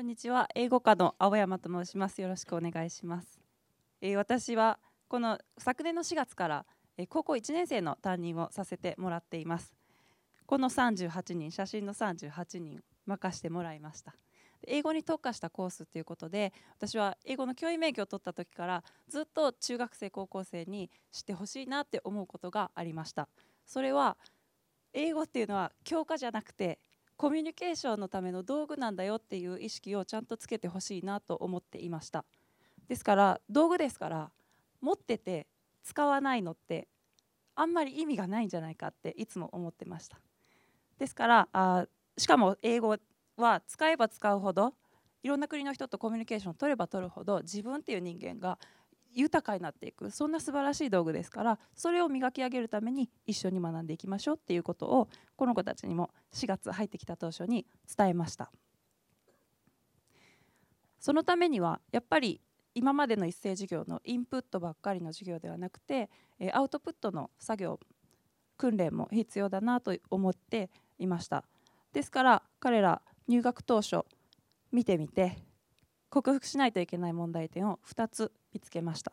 [0.00, 0.48] んにちは。
[0.54, 2.22] 英語科の青山と申します。
[2.22, 3.38] よろしくお願いします、
[4.00, 9.74] えー、私はこの昨年の4月から、えー、高校1年生の担任をさせてもらっています。
[10.46, 14.14] この38人写真の38人任してもらいました。
[14.66, 23.28] 英語に特化したコースということで私は英語の教員免許を取った時からずっと中学生高校生に知ってほしいなって思うことがありました。
[23.66, 24.16] それは
[24.92, 26.78] 英語っていうのは教科じゃなくて
[27.20, 32.24] コミュニケーションのための道具なんだよっていう意識をちゃんとつけてほしいなと思っていました。
[32.88, 34.30] ですから道具ですから
[34.80, 35.46] 持ってて
[35.84, 36.88] 使わないのって
[37.54, 40.18] あんまり意味がないんじゃないかっていつも思ってました。
[40.98, 42.96] ですからあしかも英語
[43.36, 44.72] は使えば使うほど
[45.22, 48.58] いろんな国の人とコミュニケーションを取れば取るほど自分っていう人間が
[49.12, 50.10] 豊かになっていく。
[50.10, 58.50] そんな素晴らしい道具ですからそれを磨き上げるために一緒に学んでいきましょうっていうことをこの子たちにも4月入ってきた当初に伝えました。
[60.98, 62.40] そのためにはやっぱり
[62.74, 66.08] 今までの一斉授業のインプットばっかりの授業ではなくて
[66.52, 67.80] アウトプットの作業
[68.56, 71.44] 訓練も必要だなと思っていました。
[71.92, 74.04] ですから彼ら入学当初
[74.70, 75.38] 見てみて
[76.10, 79.12] 克服しないといけない問題点を2つ見つけました。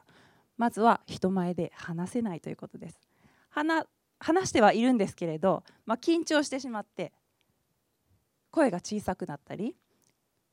[0.58, 3.00] まずは人前で話せないということです。
[4.20, 7.12] 話してはいるんですけれど、まあ、緊張してしまって
[8.52, 9.76] 声が小さくなったり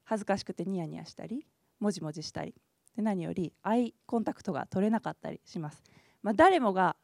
[0.04, 1.46] 恥ずかしくてニヤニヤしたり
[1.80, 2.54] もじもじしたり
[2.96, 5.82] で何よりアイコンタクトが取れなかったりします、
[6.22, 6.96] まあ、誰もが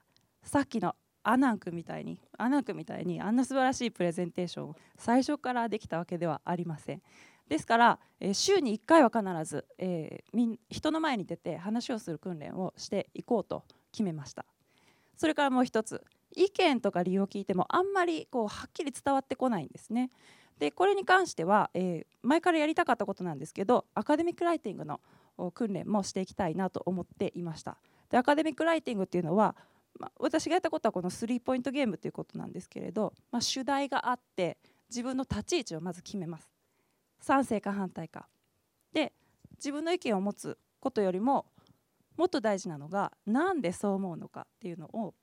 [0.42, 7.02] さっきのアナン君みたいにアナン君みたいにあんな素晴らしいプレゼンテーションを最初からできたわけではありません。
[7.50, 14.46] ですから、え、週に1回は必ず、えー、人の前に出て話をする訓練をしていこうと決めました。
[15.16, 16.00] それからもう一つ
[16.36, 20.10] 意見とか理由を聞いてもあんまりこうはっきり伝わってこないんですね。
[20.60, 25.00] でこれに関しては、えー、前からやりたかったことなんですけどアカデミックライティングの
[25.52, 27.78] 訓練もしていきたいなと思っていました。
[28.10, 29.56] でアカデミックライティングっていうのは
[29.98, 34.56] まあ、私がやったことはこのスリーポイントゲームということなんですけれど、まあ、主題があって
[34.88, 36.48] 自分の立ち位置をまず決めます。
[37.20, 38.28] 賛成か反対か。
[38.92, 39.12] で
[39.56, 41.46] 自分の意見を持つことよりも
[42.16, 45.14] もっと大事なのが何でそう思うのかっていうのを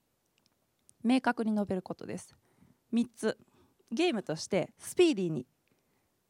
[1.04, 2.36] 明確に述べることです。
[2.94, 3.38] 3つ。
[3.92, 5.48] ゲームとしてスピーディーに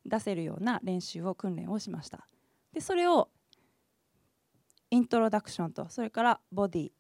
[0.05, 2.27] 出せるような練習を訓練をしました。
[2.71, 3.29] でそれを
[4.91, 6.91] イントロダクションとそれからボディ。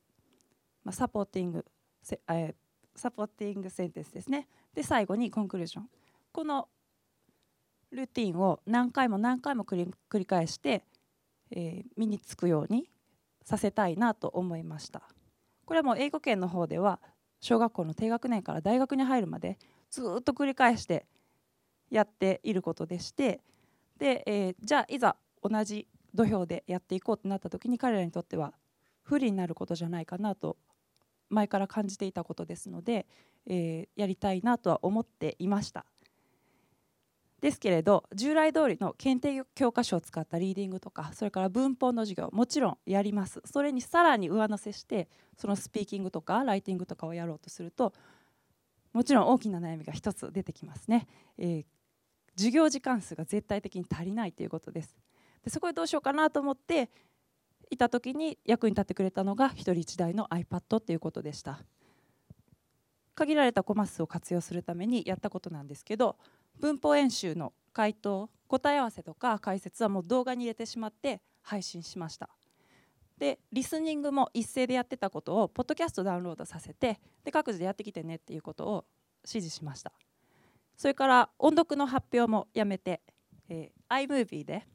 [0.83, 1.65] まあ、サポーティング
[2.29, 2.55] え、
[2.95, 4.47] サポーティングセンテンスですね。
[4.73, 5.89] で最後にコンクルージョン。
[6.31, 6.69] この
[7.91, 10.83] ルーティンを何回も何回も繰り返して、
[11.51, 12.89] えー、身につくように
[13.43, 15.01] させたいなと思いました。
[15.65, 16.99] これはもう英語圏の方では
[17.39, 19.57] 小学校の低学年から大学に入るまで
[19.89, 21.05] ずっと繰り返して
[21.89, 23.41] やっていることでして
[23.97, 28.53] で、えー、じゃあいざ同じ土俵でやっていこうとなった時に彼らにとっては
[29.03, 30.57] 不利になることじゃないかなと
[31.29, 33.05] 前から感じていたことですので、
[33.45, 35.85] えー、やりたいなとは思っていました。
[37.41, 43.41] ですけれど従来通りの検定教科書を使ったリーディングとかそれから文法の授業もちろんやります。
[43.45, 45.07] それにさらに上乗せして
[45.37, 47.93] そのスピーキングとかライティングとかをやろうとすると
[48.93, 51.07] もちろん大きな悩みが一つ出てきますね、
[51.37, 51.65] えー、
[52.35, 54.95] 授業時間数が絶対的に足りないということです。
[55.43, 56.89] でそこでどうしようかなと思って
[57.69, 61.59] いた時に役に立ってくれたのが1人1台の iPad っていうことでした。
[63.17, 66.17] 限られたコマ数を活用するためにやったことなんですけど
[66.59, 72.29] 文法演習の回答答え合わせとか解説はもう動画に入れてしまって配信しました。
[73.17, 78.85] でリスニングも一斉でやってたことをポッドキャストダウンロードさせてで各自でやってきてねっていうことを
[79.23, 79.91] 指示しました。
[80.75, 83.01] それから音読の発表もやめて、
[83.49, 84.67] えー、iMovie で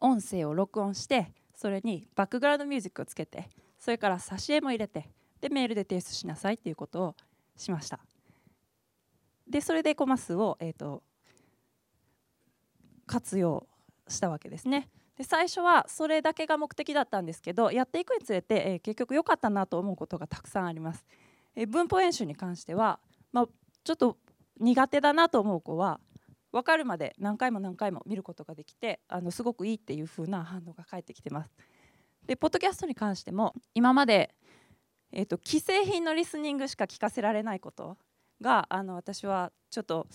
[0.00, 3.48] 音声を録音してそれにバックグラウンドミュージックをつけて
[3.78, 5.08] それから挿絵も入れて
[5.40, 7.16] でメールで提出しなさいっていうことを
[7.56, 8.00] しました。
[9.48, 11.02] でそれでコマ数を、えーと、
[13.06, 13.66] 活用
[14.08, 21.04] したわけですねで最初はそれだけが目的だったんですけどやっていくにつれて、えー、結局良かったなと思うことがたくさんあります、
[21.56, 23.00] えー、文法演習に関しては、
[23.32, 23.46] まあ、
[23.84, 24.16] ちょっと
[24.60, 26.00] 苦手だなと思う子は
[26.52, 31.50] 分かるまで何回も何回も見ることができてあのすごくいいっていう風な反応が返ってきてます。
[32.26, 34.34] でポッドキャストに関しても今まで、
[35.12, 37.96] えーと、既製品のリスニングしか聞かせられないこと
[38.40, 40.06] があの私はちょっと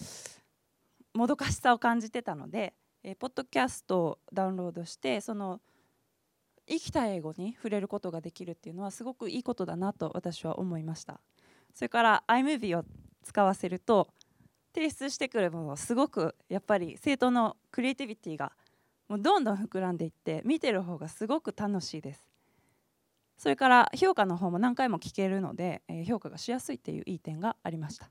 [1.13, 5.61] もどかしさを感じてたので、えー、ポッドキャストをダウンロードしてその
[6.67, 11.19] 生きた英語に触れることができるっていうのはすごくいいことだなと私は思いました。
[11.74, 12.86] それから iMovie を
[13.24, 14.07] 使わせると
[14.74, 18.53] 提出してくるものすごくやっぱり生徒のクリエイティビティが
[19.07, 22.33] もうどんどん膨らんでいって見てる方がすごく楽しいです。
[23.44, 28.10] それから評価の方も何回も聞けるので、え評価がしやすいっていういい点がありました。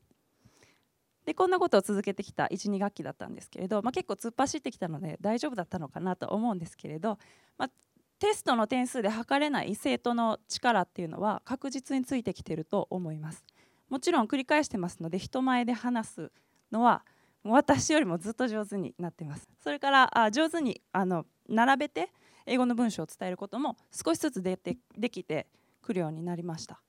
[1.24, 7.18] でこんなことを続けてきた12学期だったんですけれど、まあ、結構突っ走ってきたので大丈夫だったのかなと思うんですけれど、
[7.56, 7.70] まあ、
[8.18, 13.42] テストの点数で測れない生徒の力っていうのは確実についてきてると思います。
[13.88, 16.32] もちろん繰り返してますので人前で話す
[16.70, 17.06] のは
[17.42, 19.48] 私よりもずっと上手になってます。
[19.64, 22.10] それからあ上手にあの並べて
[22.46, 25.46] 英語の文章を伝えることも少しずつでてできて
[25.80, 26.80] くるようになりました。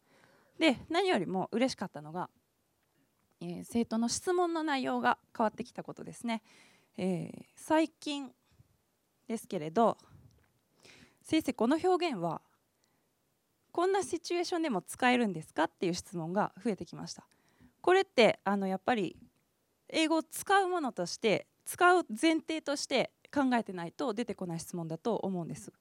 [0.59, 2.29] で何よりも嬉しかったのが、
[3.41, 6.41] えー、生徒の質問の内容が変わってきたことですね、
[6.97, 8.31] えー、最近
[9.27, 9.97] ですけれど
[11.23, 12.41] 先生この表現は
[13.71, 17.25] こんなシチュエーションでも使えるんですかっていう質問が増えてきました。
[17.81, 19.17] これってあのやっぱり
[19.89, 25.71] 英語を使うものとして使う前提として考えてないと出てこない質問だと思うんです。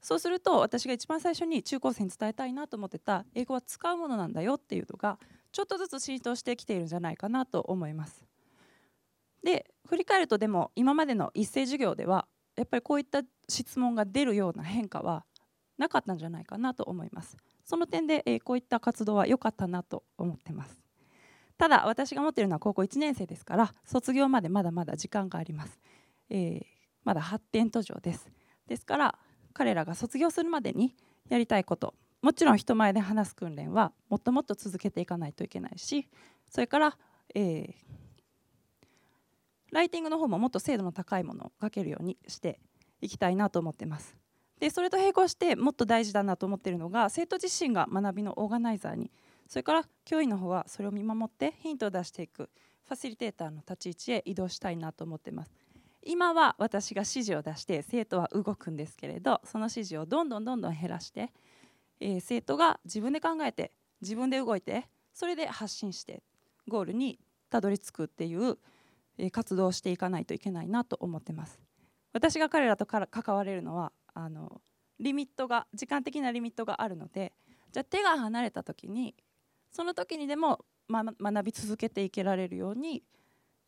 [0.00, 5.18] そうすると私が一番最初に中高生に伝えたいなと思ってた英語は使うものなんだよっていうのが
[5.50, 8.24] ちょっとずつ浸透してきているんじゃないかなと思います。
[9.42, 12.26] で振り返るとでも今までの一斉授業では
[12.56, 15.24] やっぱりこういった質問が出るような変化は
[15.78, 17.36] なかったんじゃないかなと思います。
[17.64, 20.84] その点で、えこういった活動は良かったなと思ってます。
[21.56, 25.78] ただ私が持っているのは高校1年生ですから卒業までまだまだ時間があります、
[26.28, 26.66] えー、
[27.04, 28.30] まだ発展途上です
[28.66, 29.18] ですから
[29.52, 30.94] 彼らが卒業するまでに
[31.28, 36.08] やりたいこともちろん人前で話す訓練はもっともっと続けていかないといけないし
[36.48, 36.96] それから、
[37.34, 37.74] えー、
[39.72, 42.60] ライティングの方ももっと精度の高いものを書けるようにして
[43.00, 44.16] いきたいなと思ってます。
[44.60, 49.10] でそれと並行してもっと大事だなと思ってるのが生徒自身が学びのオーガナイザーに
[49.48, 52.48] それから教員の方はそれを見守ってヒントを出していく
[52.86, 55.63] ファシリテーターの立ち位置へ移動したいなと思ってます
[56.06, 61.30] 今は私が指示を出して生徒は動くんですけれどその指示をどんどんどんどん減らして、
[62.00, 66.22] えー、生徒が自分で考えて自分で動いてそれで発信して
[66.68, 67.18] ゴールに
[67.50, 68.58] たどり着くっていう、
[69.16, 71.60] え、活動をしていかないといけないなと思ってます。
[72.12, 74.60] 私が彼らと関われるのはあの
[74.98, 77.32] リミットが時間的なリミットがあるので
[77.72, 79.14] じゃあ手が離れた時に
[79.72, 83.02] その時にでも、ま、学び続けていけられるように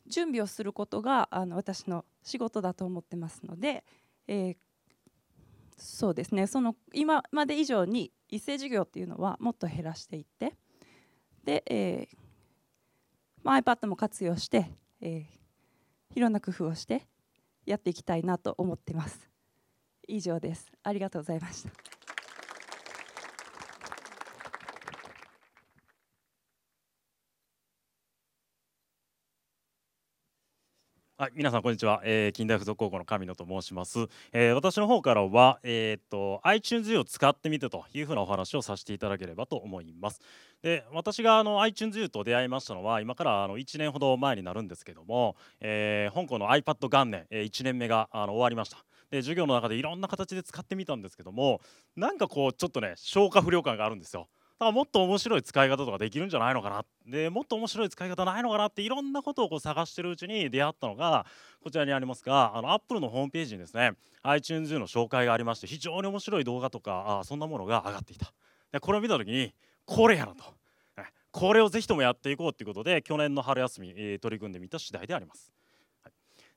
[0.09, 3.85] 準備をすることがあの私の仕事だと思ってますので、
[4.29, 4.57] えー、
[5.77, 10.55] そうですねその今まで以上に一斉授業っていうのはもっと減らしていって
[11.45, 12.17] で、えー
[13.47, 15.25] まあ、iPad も活用して、えー、
[16.17, 17.07] いろんな工夫をして
[17.65, 19.31] やっていきたいなと思ってます。
[20.09, 20.73] 以上です。
[20.83, 21.96] ありがとうございました。
[31.19, 40.21] はい、皆さんこんにちは、えー、近代附属高校の神野と申します、えー、私の方からは、えー、っと iTunes U を使ってみてというふうなお話をさせていただければと思います。
[40.61, 48.85] で私があの iTunes U と出会いましたのは今からあの1年ほど前になるんですけども、えー、香港の iPad 元年、えー、1年目があの終わりました。
[49.11, 51.63] で授業の中でいろんな形で使ってみたんですけども
[51.97, 54.29] なんかこうちょっとね消化不良感があるんですよ。
[54.59, 56.85] だからもっと面白い使い方とかできるんじゃないのかな。
[57.07, 61.27] でもっと面白い使い方ないのかなっていろんなことをこう探してるうちに出会ったのが
[61.63, 63.93] こちらにありますがあの Apple のホームページにですね
[64.23, 68.33] iTunes の紹介がありまして非常に面白い動画とかあそんなものが上がっていた。
[68.73, 69.53] でこれを見た時に
[69.85, 70.45] これやなと。
[71.33, 75.56] これをぜひともやっていこうということで去年の春休み、えー、取り組んでみた次第であります。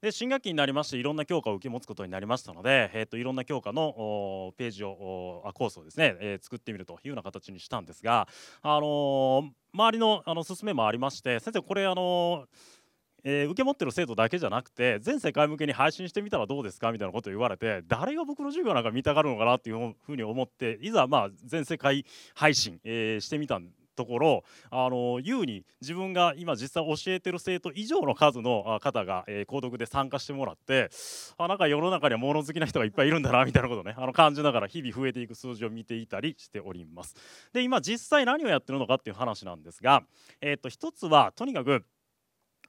[0.01, 8.27] で新学期になりましていろんな教科を受け持つことになりましたので、えーと、いろんな教科のページをあコースをですね、えー、作ってみるというような形にしたんですが、
[8.61, 12.79] あのー、周りのあの勧めもありまして先生これあのー
[13.23, 23.67] えー、受け持ってる生徒だけじゃなくて全世界向けに配信してみたらどうですかみたいなことを言われて誰が僕の授業なんか見たがるのかなっていうふうに思っていざまあ全世界配信、えー、してみたん
[23.99, 30.89] ところあの優に自分が今実際教えてる生徒以上の数の方が、えー、購読で参加してもらって
[31.37, 37.13] あなんか世の中には物好きな人がいっぱいいるんだなみたいなことをねあの感じながら日々増えていく数字を見ていたりしております。
[37.51, 40.03] で今実際何をやってるのかっていう話なんですが、
[40.39, 41.83] えー、と一つはとにかく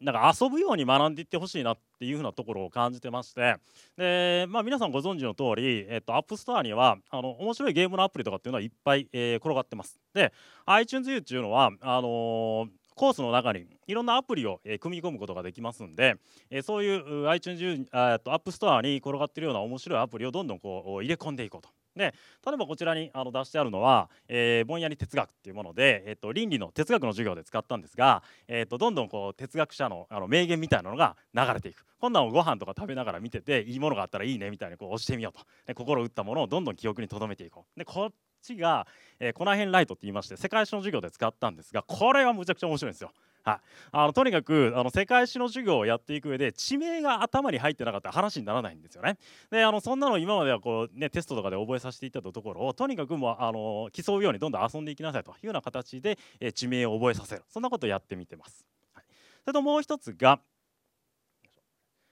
[0.01, 3.57] なんか遊ぶように学んでいってほしいなっていうふうなところを感じてまして。
[3.97, 10.01] で、まあ、皆さんご存知の通り、えっと、 App Store にはあの面白いゲームのアプリとかっていうのはいっぱい、えー、転がってます。
[10.15, 10.33] で
[10.67, 16.17] iTunesU っていうのはあのーコースの中にいろんなアプリを、えー、組み込むことができますんで、
[16.51, 21.71] えー、そういう iTunesU App Store に転がってるような面白いアプリをどんどんこう入れ込んでいこうと。
[21.97, 22.15] で
[22.47, 31.85] 例えばこちらにあの出してあるのは、えー、ぼんやり哲学っていうもので、えーと、倫理の哲学の授業で使ったんですが、えーと、どんどんこう哲学者のあの名言みたいなのが流れていく。
[31.99, 35.45] こんなんをご飯とか食べながら見てていいものがあったらいいねみたいにこう押してみようと。
[35.67, 37.79] で心打ったものをどんどん記憶に留めていこう。
[37.79, 38.87] でこっちが、
[39.19, 43.13] えー、コナヘンライトって言いまして世界史の授業で使ったんですがこれはむちゃくちゃ面白いんですよ。
[43.51, 43.61] はい、
[43.93, 49.19] あのとにかくあの世界史の授業をやっていく上で地名が頭に入ってなかったら話にならないんですよね。
[49.51, 58.67] であのそんなの今まではこう、ね、テストとかで覚えさせていたところをとにかくもうあの競うようにどんどん遊んでいきなさいというような形で、え地名を覚えさせるそんなことをやってみてます。
[58.95, 59.05] はい、
[59.45, 60.41] それともう一つが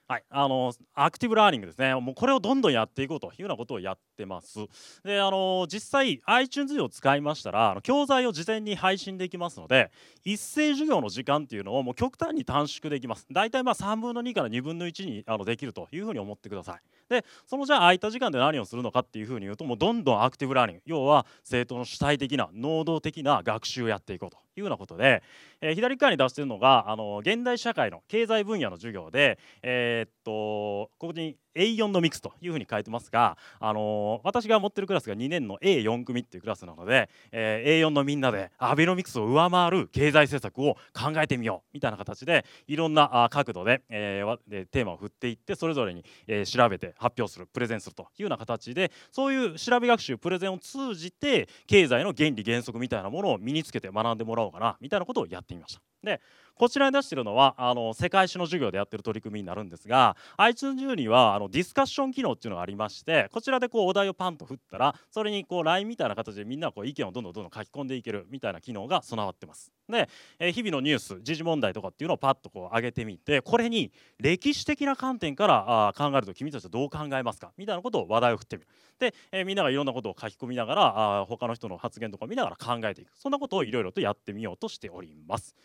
[0.09, 1.93] はい、あのアクティブラーニングですね。
[1.93, 4.57] もうこれをどんどんやっていこうというようなことをやってます。
[5.03, 9.91] であの実際 iTunes を使いましたら教材を事前に配信できますので
[10.23, 13.27] 一斉授業の時間っていうのをもう極端に短縮できます。
[13.31, 16.79] 大体まあ3分の2から2分の1にあのできるというふうに思ってください。
[17.09, 20.81] でそのじゃあ空いた時間で何をするのかっていうふうに言うともうどんどんアクティブラーニング。
[20.85, 25.23] 要は生徒の主体的な能動的な学習をやっていこうというようなことで、
[25.61, 55.88] えー、左側に出しているのがあの現代社会の経済分野の授業で、えー、っとここに A4 のミックスというふうに書いてますが、あのー、私が持ってるクラスが2年の A4 組っていうクラスなので、えー、A4 のみんなでアベノミクスを上回る経済政策を考えてみようみたいな形でいろんな角度で,、えー、テーマを振っていってそれぞれに、え、調べて発表するプレゼンするというような形でそういう調べ学習プレゼンを通じて経済の原理原則みたいなものを身につけて学んでもらおうかなみたいなことをやってみました。
[56.03, 56.21] で
[56.59, 69.71] こちらに出しているのはあの世界史の授業でやってる取り組みになるんですが iTunes にはあのディスカッション機能っていうのがありましてこちらでこうお題をパンと振ったらそれにこう LINE みたいな形でみんなこう意見をどんどんどんどん書き込んでいけるみたいな機能が備わってます。
[69.87, 78.67] で、えー日々のニュース時事問題とかっていうのをパッとこう上げてみてこれに歴史的な観点からあ考えると君たちはどう考えますかみたいなことを話題を振ってみる。
[78.99, 83.11] で、えーみんながいろんなことを書き込みながらあ他の人の発言とか見ながら考えていく。
[83.15, 85.55] そんなことをいろいろとやってみようとしております。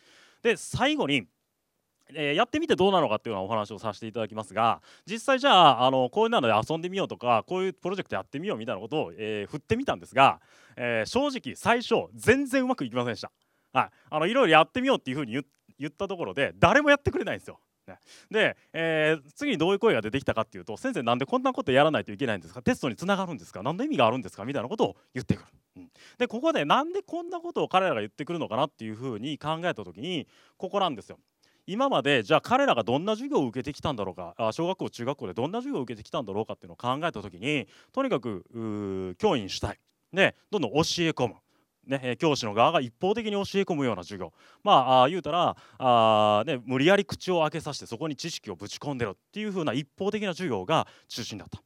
[0.45, 1.23] で最後に
[2.13, 10.39] えーやってみてどうなのかっていうようなお話をさせていただきますが実際じゃああのこういうので遊んでみようとかこういうプロジェクトやってみようみたいなことを、えー振ってみたんですが、
[10.75, 13.31] えー正直最初全然うまくいきませんでした。
[13.73, 17.59] はい、あのいろいろやってみようっていうふうに言ったところで誰もやってくれないんですよ。
[17.87, 17.97] ね
[18.29, 22.61] で、えー次にどういう声が出てきたかっていうと先生なんでこんなことやらないといけないんですか？
[22.61, 23.63] テストにつながるんですか？
[23.63, 24.45] 何の意味があるんですか？
[24.45, 25.45] みたいなことを言ってくる。
[25.77, 25.84] うん
[26.17, 30.27] でここでなんでこんなことを彼らが言ってくるのかなっていうふうに考えた時に
[30.57, 31.19] ここなんですよ。
[31.67, 39.79] 今までじゃあ彼らがどんな授業を受けてきたんだろうか小学校中学校でどんな授業を受けてきたんだろうかっていうのを考えた時にとにかく教員主体
[40.13, 41.35] でどんどん教え込む。
[41.85, 44.33] ね、教師の側が一方的に教え込むような授業
[44.63, 51.64] まああ言うたらあ、ね、無理やり口を開けさせてそこに知識をぶち込んでろっていう風な一方的な授業が中心だった。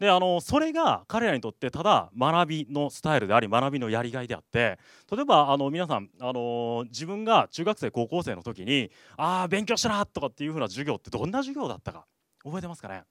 [0.00, 4.78] であのそれが彼らにとってただ学びのスタイルであり学びのやりがいであって
[5.12, 12.06] 例えばあの皆さんあの自分が中学生高校生の時に「ああ勉強したな」とかっていう風な授業ってどんな授業だったか
[12.42, 13.04] 覚えてますかね？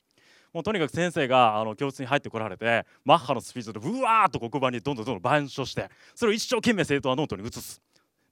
[0.51, 7.79] もうとにかく先生があの教室に入ってこられてマッハのスピードでうわーっと黒板にどんどんどんどん板書してそれを一生懸命生徒はノートに写す。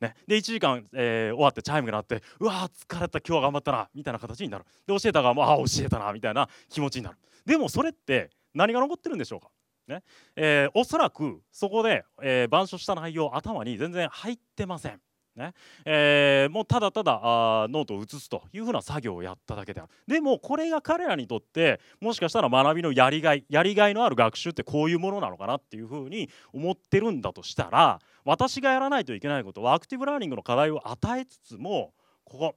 [0.01, 4.66] ね、で1時間、えー終わってチャイムが鳴ってうわ疲れた今日は頑張ったなみたいな形になる。
[4.88, 7.18] で教えた側もああ教えたなみたいな気持ちになる。
[7.45, 9.49] でもそれって何が残ってるんでしょうか？
[9.88, 10.03] ね？
[10.36, 14.99] えーおそらくそこで、えー板書した内容頭に全然入ってません。
[15.36, 15.53] ね？
[15.86, 19.89] えーもうただただあーノートを写すというふうな作業をやっただけである。
[20.08, 31.93] でもこれが彼らにとってもしかしたら学びのやりがいやりがいのある学習ってこういうものなのかなっていうふうに思ってるんだとしたら私がやらないといけないことはアクティブラーニングの課題を与えつつも
[32.26, 32.55] ここ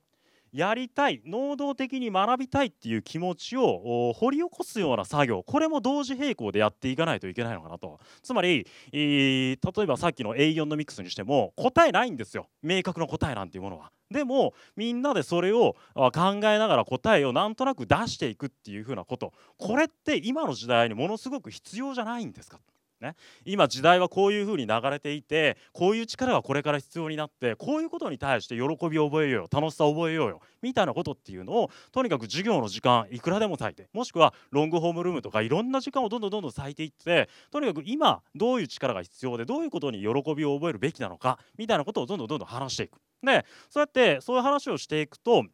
[0.52, 8.00] やりたい能動的に学びたいっていう気持ちを掘り起こすような作業これも同時並行でやっていかないといけないのかなと。
[8.22, 12.48] つまり、例えばさっきの A4 のミックスにしても答えないんですよ。
[12.62, 13.90] 明確な答えなんていうものは。
[14.10, 16.10] でもみんなでそれを考
[16.42, 19.32] えながら答えをなんとなく出していくっていうふうなこと。
[19.56, 22.58] これって今の時代にものすごく必要じゃないんですか？
[23.00, 42.98] ね、今時代はこういうふうに流れていてこういう力がこれから必要になってこういうことに対して喜びを覚えようよ楽しさを覚えようよみたいなことっていうのをとにかく授業の時間いくらでも割いてもしくはロングホームルームとかいろんな時間をどんどんどんどん割いていってとにかく今どういう力が必要でどういうことに喜びを覚えるべきなのかみたいなことをどんどんどんどん話していく。
[43.22, 45.44] でそうやってそういう話をしていくと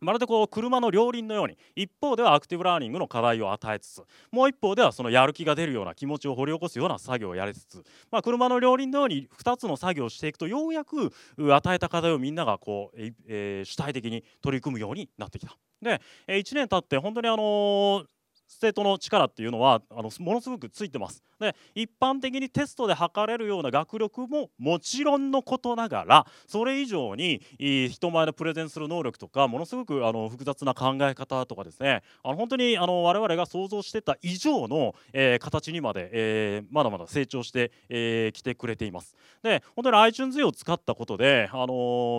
[0.00, 12.96] まるでこう車の両輪のように一方ではアクティブラーニングの課題を与えつつもう一方ではそのやる気が出るような気持ちを掘り起こすような作業をやりつつ、まあ、車の両輪のように2つの作業をしていくとようやく与えた課題をみんながこう、
[13.28, 15.56] えー主体的に取り組むようになってきた。
[15.82, 18.04] で、1年経って本当にあのー
[18.50, 21.22] 生徒の力っていうのはあのものすごくついてます。
[21.38, 39.16] で一般的にテストで測れるような学力ももちろんのことながらそれ以上に人前でプレゼンする能力とかものすごくあの複雑な考え方とかですねあの本当にあの我々が想像してた以上の、えー形にまで、えーまだまだ成長してき、えー来てくれています。
[39.42, 41.66] で本当に iTunes を使ったことで、あの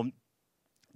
[0.04, 0.10] ー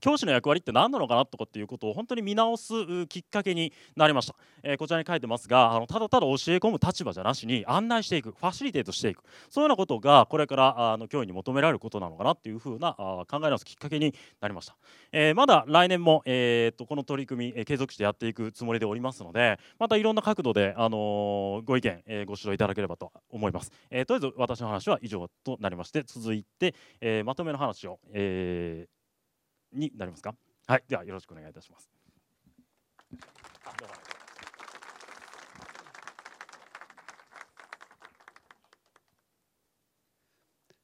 [0.00, 9.22] 教師の役割って何なのかなとかっていうことを本当に見直すきっかけになりました、えーこちらに書いてますがあのただただ教え込む立場じゃなしに案内していくファシリテートしていく。
[9.48, 14.76] そういうようなことがこれからあの教員に求められることなのかなっていうふうなあ考え直すきっかけになりました、
[15.12, 28.95] えーまだ来年も、えーっとこの取り組み、え継続してやっていくつもりでおりますのでまたいろんな角度で、あのご意見、えご指導いただければと思います、えとりあえず私の話は以上となりまして続いて、えまとめの話を、えー
[29.72, 30.34] になりますか？
[30.66, 30.84] はい。
[30.88, 31.90] ではよろしくお願いいたします。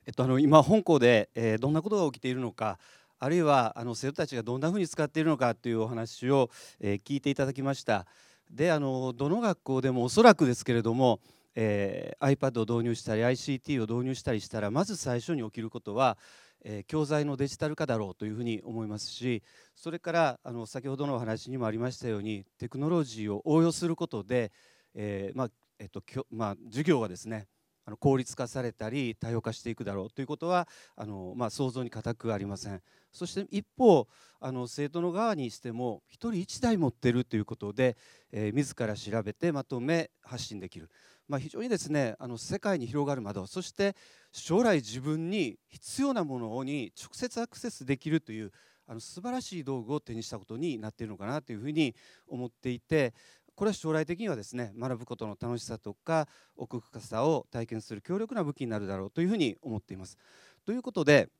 [0.04, 2.78] えっと、あの今本校で、えーどんなことが起きているのか
[3.20, 8.06] あるいはあの生徒たちがどんなふうに使っているのかというお話を、えー聞いていただきました。
[8.50, 11.20] であのどの学校でもおそらくですけれども、
[11.54, 16.18] えー iPad を導入したり ICT を導入したりしたらまず最初に起きることは、
[16.64, 19.42] え教材のデジタル化だろうというふうに思いますし
[19.74, 24.52] それからあの先ほどのお話にもありましたようにテクノロジーを応用することで、
[24.94, 27.48] えまあえっとまあ、授業がですね
[27.84, 32.80] あの効率化されたり多様化していくだろうということはあの、まあ、想像に難くありません。
[33.10, 34.06] そして一方
[34.40, 37.96] あの生徒の側にしても1人1台持ってるということで、
[38.30, 40.88] えー、自ら調べてまとめ発信できる、
[41.32, 43.96] まあ、非常にですねあの世界に広がる窓そして
[44.32, 48.52] 将来自分に必要なものに直接アクセスできるという
[48.86, 51.94] あの素晴らしい道具を手にしたことになっているのかなというふうに
[52.28, 53.14] 思っていて
[53.54, 60.18] これは将来的にはですね学ぶことの楽しさとか奥深さを体験する強力な武器になるだろうというふうに思っています。
[60.66, 61.30] ということで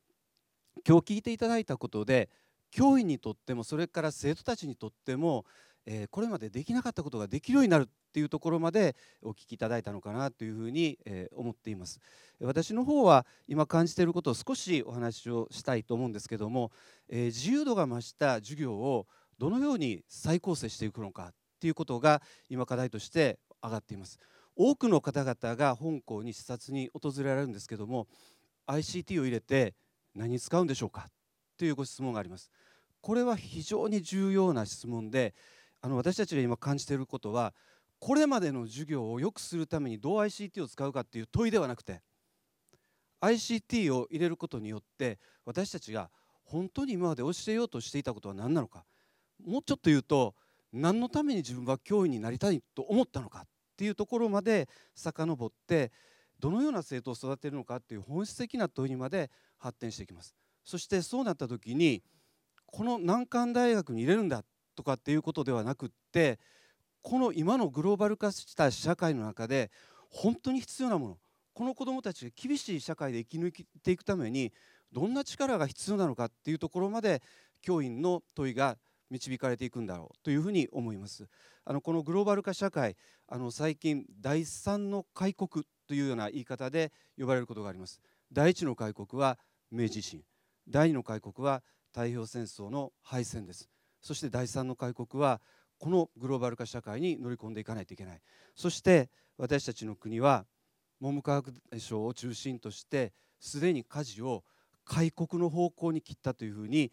[0.89, 2.31] 今日聞いていただいたことで
[2.71, 5.45] 教員にとってもそれから生徒たちにとっても、
[5.87, 11.99] えー、これまでできなかったことができるようになるっていうところまでお聞きいただいたのかなというふうに、えー、思っています。
[12.41, 16.71] 私の方は今感じていることを少しお話をしたいと思うんですけども、
[17.09, 19.07] えー、自由度が増した授業を
[19.39, 24.19] どのように再構成していくのかっていうことが今課題として上がっています。
[24.55, 28.07] 多くの方々が本校に視察に訪れられるんですけども
[28.67, 29.75] ICT を入れて
[30.15, 31.09] 何に使うんでしょうか
[31.57, 32.51] というご質問があります。
[33.01, 35.35] これは非常に重要な質問で
[35.83, 37.53] あの私たちが今感じていることは
[37.99, 42.01] これまでの授業を良くするためにどう ICT を使うかっていう問いではなくて
[43.21, 46.11] ICT を入れることによって私たちが
[46.45, 48.85] 本当に今まで教えようとしていたことは何なのか
[49.45, 50.35] もうちょっと言うと
[50.73, 53.43] 何のために自分が教員になりたいと思ったのかっ
[53.77, 55.93] ていうところまで遡って
[56.39, 60.35] どのような生徒を育てるのかっていう本質的な問いにまで発展していきます。
[60.65, 62.03] そしてそうなった時に
[62.67, 66.39] この難関大学に入れるんだとかっていうことではなくって
[67.03, 69.71] この今のグローバル化した社会の中で
[70.09, 71.19] 本当に必要なもの
[71.55, 74.53] この子どもたちが厳しい社会で生き抜いていくために
[74.93, 77.23] どんな力が必要なのかっていうところまで
[77.61, 78.79] 教員の問いが
[79.11, 81.29] 導かれていくんだろうというふうに思います。
[81.65, 82.97] あのこのグローバル化社会
[83.29, 88.01] あの最近第三の開国というような言い方で呼ばれることがあります。
[88.33, 89.39] 第一の開国は
[89.71, 90.23] 明治維新。
[90.69, 93.72] 第二の開国は太平洋戦争の敗戦です。
[94.03, 95.41] そして第三の開国は
[95.79, 98.21] このグローバル化社会に乗り込んでいかないといけない。
[98.55, 100.45] そして私たちの国は
[101.01, 104.45] 文部科学省を中心としてすでに舵を
[104.85, 106.93] 開国の方向に切ったというふうに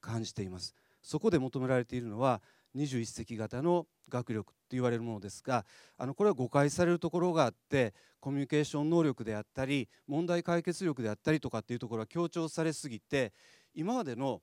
[0.00, 0.74] 感じています。
[1.02, 2.40] そこで求められているのは
[2.76, 5.64] 21世紀型の学力と言われるものですが
[5.96, 13.32] あのこれは誤解されるところがあってコミュニケーション能力であったり問題解決力であったりとかっていうところが強調されすぎて
[13.74, 14.42] 今までの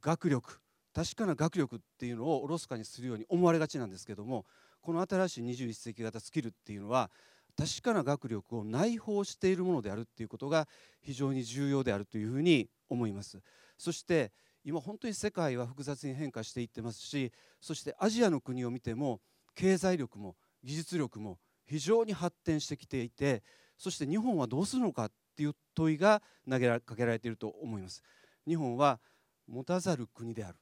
[0.00, 0.60] 学力
[0.94, 4.44] 確かな学力っていうのをおろそかにするように思われがちなんですけども
[4.80, 7.10] この新しい21世紀型スキルっていうのは
[7.56, 10.66] 確かな学力を内包しているものであるっていうことが
[11.02, 13.40] 非常に重要であるというふうに思います。
[13.76, 14.32] そして
[14.64, 19.20] 今本当に世界は複雑に変化していってますしそしてアジアの国を見ても
[19.54, 23.42] 経済力も技術力も非常に発展してきていて
[23.78, 28.02] そして日本はどうするのかっていう問いが投げかけられていると思います。
[28.46, 29.00] 日本は
[29.48, 30.58] 持たざる国である。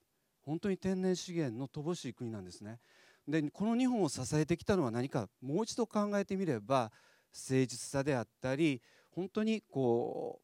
[0.48, 2.80] 本当に天然資源の乏しい国なんですね。
[3.28, 6.90] でこの日本を支えてきたのは何かもう一度考えてみれば
[7.34, 8.80] 誠実さであったり
[9.10, 10.40] 本当にこ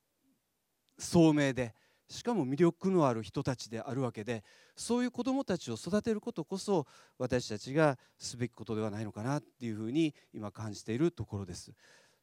[0.98, 1.74] う聡明で
[2.10, 4.44] しかも魅力のある人たちであるわけで
[4.76, 6.86] そういう子どもたちを育てることこそ
[7.18, 11.72] 私たちがすべきことではないのかなっていうふうに今感じているところです。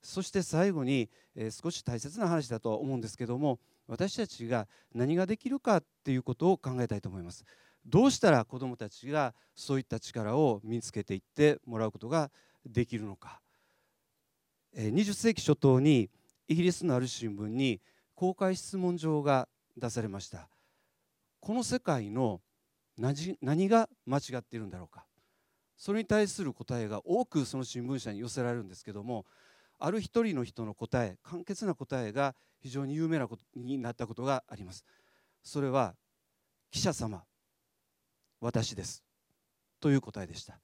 [0.03, 7.45] そして最後に、えー、少し大切な話だとは思うんですけども私たちが何ができるかっていうことを考えたいと思います。
[7.85, 12.31] どうしたら子どもたちがそういった力を身につけていってもらうことが
[12.65, 13.41] できるのか。
[14.75, 16.09] 20世紀初頭に
[16.47, 17.81] イギリスのある新聞に
[18.15, 20.47] 公開質問状が出されました。
[21.39, 22.41] この世界の
[22.97, 25.05] 何が間違っているんだろうか。
[25.75, 29.25] それに対する答えが多くその新聞社に寄せられるんですけども
[29.79, 34.85] ある一人の人の答え簡潔な答えが非常に有名なことになったことがあります。
[35.43, 35.95] それは
[36.69, 37.23] 記者様
[38.41, 39.03] 私です。
[39.79, 40.59] という答えでした。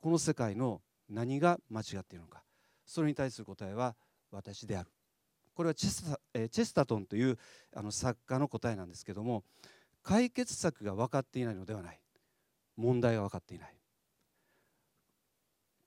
[0.00, 2.42] この世界の何が間違っているのか。
[2.86, 3.94] それに対する答えは
[4.30, 4.90] 私である。
[5.54, 7.38] これはチェスタチェスタトンという
[7.76, 9.44] あの作家の答えなんですけども
[10.02, 12.00] 解決策が分かっていないのではない。
[12.76, 13.76] 問題が分かっていない。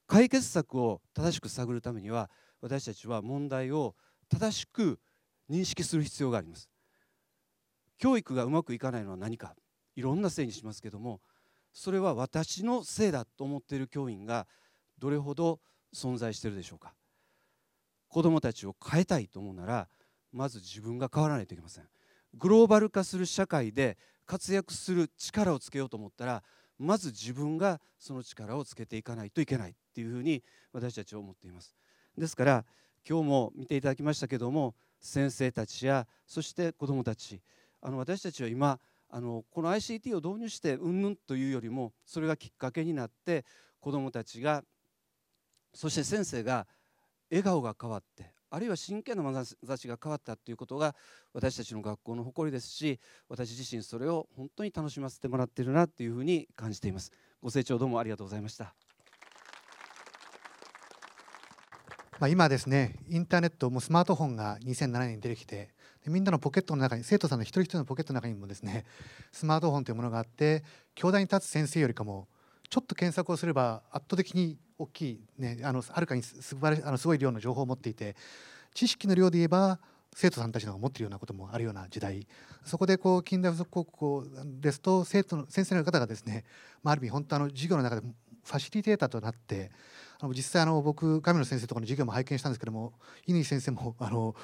[0.08, 2.30] 解決策を正しく探るためには
[2.62, 3.96] 私たちは問題を
[4.30, 5.00] 正しく
[5.50, 6.70] 認識する必要があります。
[7.98, 9.56] 教育がうまくいかないのは何か。
[9.96, 11.22] いろんなせいにしますけども
[11.74, 14.48] それは私のせいだと思っている教員が
[14.98, 15.60] どれほど
[15.94, 16.94] 存在しているでしょうか。
[18.08, 19.90] 子どもたちを変えたいと思うなら
[20.32, 21.86] まず自分が変わらないといけません。
[22.34, 26.44] グローバル化する社会で活躍する力をつけようと思ったら
[26.78, 30.44] まず自分がその力をつけていかないといけないっていうふうに
[30.74, 31.76] 私たちは思っています。
[32.18, 32.66] ですから
[33.08, 37.42] 今日も見ていただきましたけども先生たちやそして子どもたち
[37.82, 38.80] あの私たちは今
[39.16, 43.46] あのこの ICT を導入してうんぬんというよりもそれがきっかけになって
[43.80, 44.62] 子どもたちが
[45.74, 46.68] そして先生が
[47.32, 50.96] 笑顔が変わってあるいは真剣な眼差しが変わったということが
[51.32, 53.00] 私たちの学校の誇りですし
[53.30, 58.76] 私自身それを本当に楽しませてもらっているなというふうに感じていますご清聴どうもありがとうございました
[62.20, 65.75] まあ、今ですねインターネットもスマートフォンが2007年に出てきて
[66.08, 68.86] みんなのポケットの中に生徒さんの一人一人のポケットの中にもですね
[69.32, 72.28] スマートフォンというものがあって教壇に立つ先生よりかも
[72.70, 78.16] ちょっと検索をすれば圧倒的に大きい、ね、あのはるかにすあのすごい量の情報を持っていて
[78.74, 79.80] 知識の量で言えば
[80.14, 82.26] 生徒さんたちの持っているようなこともあるような時代。
[82.64, 86.46] そこでこう近代附属高校ですと生徒の先生の方がですね、
[86.82, 89.72] まあ、ある意味本当あの授業の中でファシリテーターとなって
[90.20, 92.94] あの実際あの僕神野先生とかの授業も拝見したんですけども
[93.28, 94.36] 乾先生もあの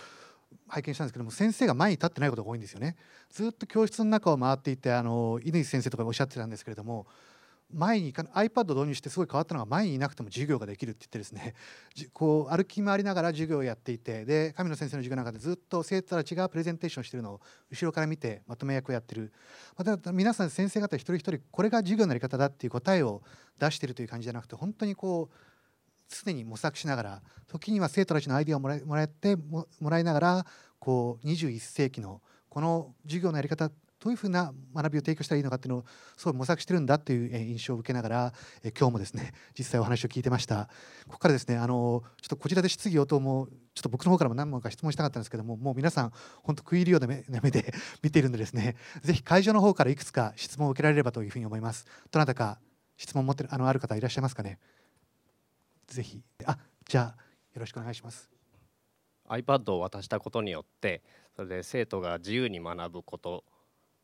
[0.67, 2.95] 拝見したんですけども先生が前に立ってないことが多いんですよね。
[3.29, 7.07] ずっと教室の中を回っていてあの乾先生とかおっしゃってたんですけれども
[7.73, 11.53] 前に iPad を導入してすごい変わったのが前にいなくても授業ができるって言ってですね
[12.13, 19.31] こう歩き回りながら授業をやっていてで神野先生の授業の中でずっと生徒たちがプレゼンテーションしてるのを後ろから見てまとめ役をやってる、
[19.77, 23.21] また皆さん先生方一人一人これが授業のやり方だっていう答えを
[23.57, 25.50] 出してるという感じじゃなくて本当にこう
[26.11, 30.45] 常に模索しながら時には生徒たちのアイデアをもらもらってもらいながら
[30.79, 33.69] こう21世紀のこの授業のやり方
[34.01, 35.85] どういうふうな学びを提供したらいいのかっていうのを
[36.17, 38.33] すごい模索してるんだっていう印象を受けながら
[38.77, 40.69] 今日もですね実際お話を聞いてました。
[41.07, 47.07] ここからですねあのちょっとこちらで質疑応答もちょっと僕の方からも何問か質問したかったんですけどももう皆さん本当食い入るような
[47.41, 51.85] 目 で見ているんでですねぜひ会場の方からいくつか質問を受けられればというふうに思います。
[52.09, 52.59] どなたか
[52.97, 54.57] 質問持ってるあのある方いらっしゃいますかね？
[55.87, 56.57] ぜひあ
[56.87, 57.21] じゃあ
[57.53, 58.29] よろしくお願いします
[59.29, 61.01] iPad を渡したことによって
[61.35, 63.43] それで生徒が自由に学ぶこと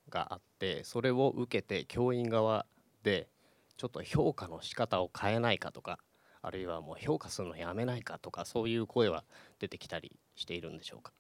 [0.09, 2.65] があってそれを受けて教員側
[3.03, 3.29] で
[3.75, 5.99] ちょっと評価の仕方を変えないかとか
[6.41, 9.23] あるいはもう評価するのやめないかとかそういう声は
[9.59, 11.11] 出てきたりしているんでしょうか？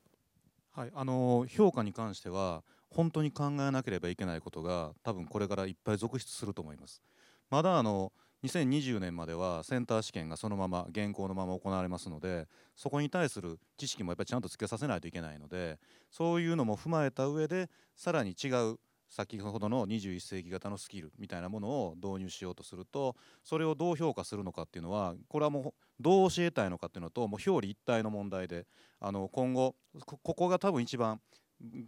[0.71, 7.01] はい、あの評価に関しては本当に考えなければいけないことが多分これからいっぱい続出すると思います。
[7.49, 8.13] まだあの
[8.43, 15.79] 2020年まではセンター試験がそのまま現行のまま行われますのでそこに対する知識もやっぱりちゃんとつけさせないといけないので
[16.11, 18.77] そういうのも踏まえた上でさらに違う
[19.09, 28.65] 先ほどの21世紀型のスキルみたいなものを導入しようとするとそれをどう評価するのかっていうのはこれはもうどう教えたいのかっていうのともう表裏一体の問題で
[28.99, 29.75] あの今後
[30.05, 31.21] ここが多分一番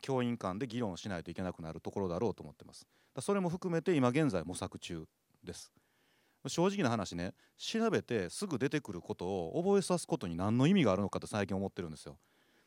[0.02, 2.88] 教員間で議論しないといけなくなるところだろうと思ってます。
[3.20, 5.06] それも含めて今現在模索中
[5.44, 5.72] です。
[6.48, 12.18] 正直な話ね調べてすぐ出てくることを覚えさすことに何の意味があるのかって最近思ってるんですよ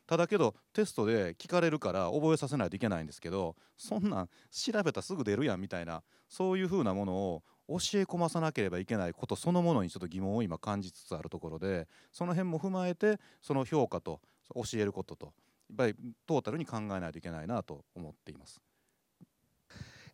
[0.05, 14.19] ただけどテストで聞かれるから覚えさせないといけないんですけどそんなん調べたらすぐ出るやんみたいなそういうふうなものを教え込まさなければいけないことそのものにちょっと疑問を今感じつつあるところでその辺も踏まえてその評価と
[14.53, 15.31] 教えることとや
[15.73, 15.95] っぱり
[16.27, 18.61] トータルに考えないといけないなと思っています。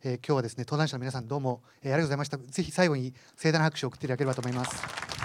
[0.02, 2.38] えー、今日はですね登壇者の皆さんどうも、えー、ありがとうございました。
[2.38, 5.19] ぜひ最後に盛大な拍手を送っていただければと思います。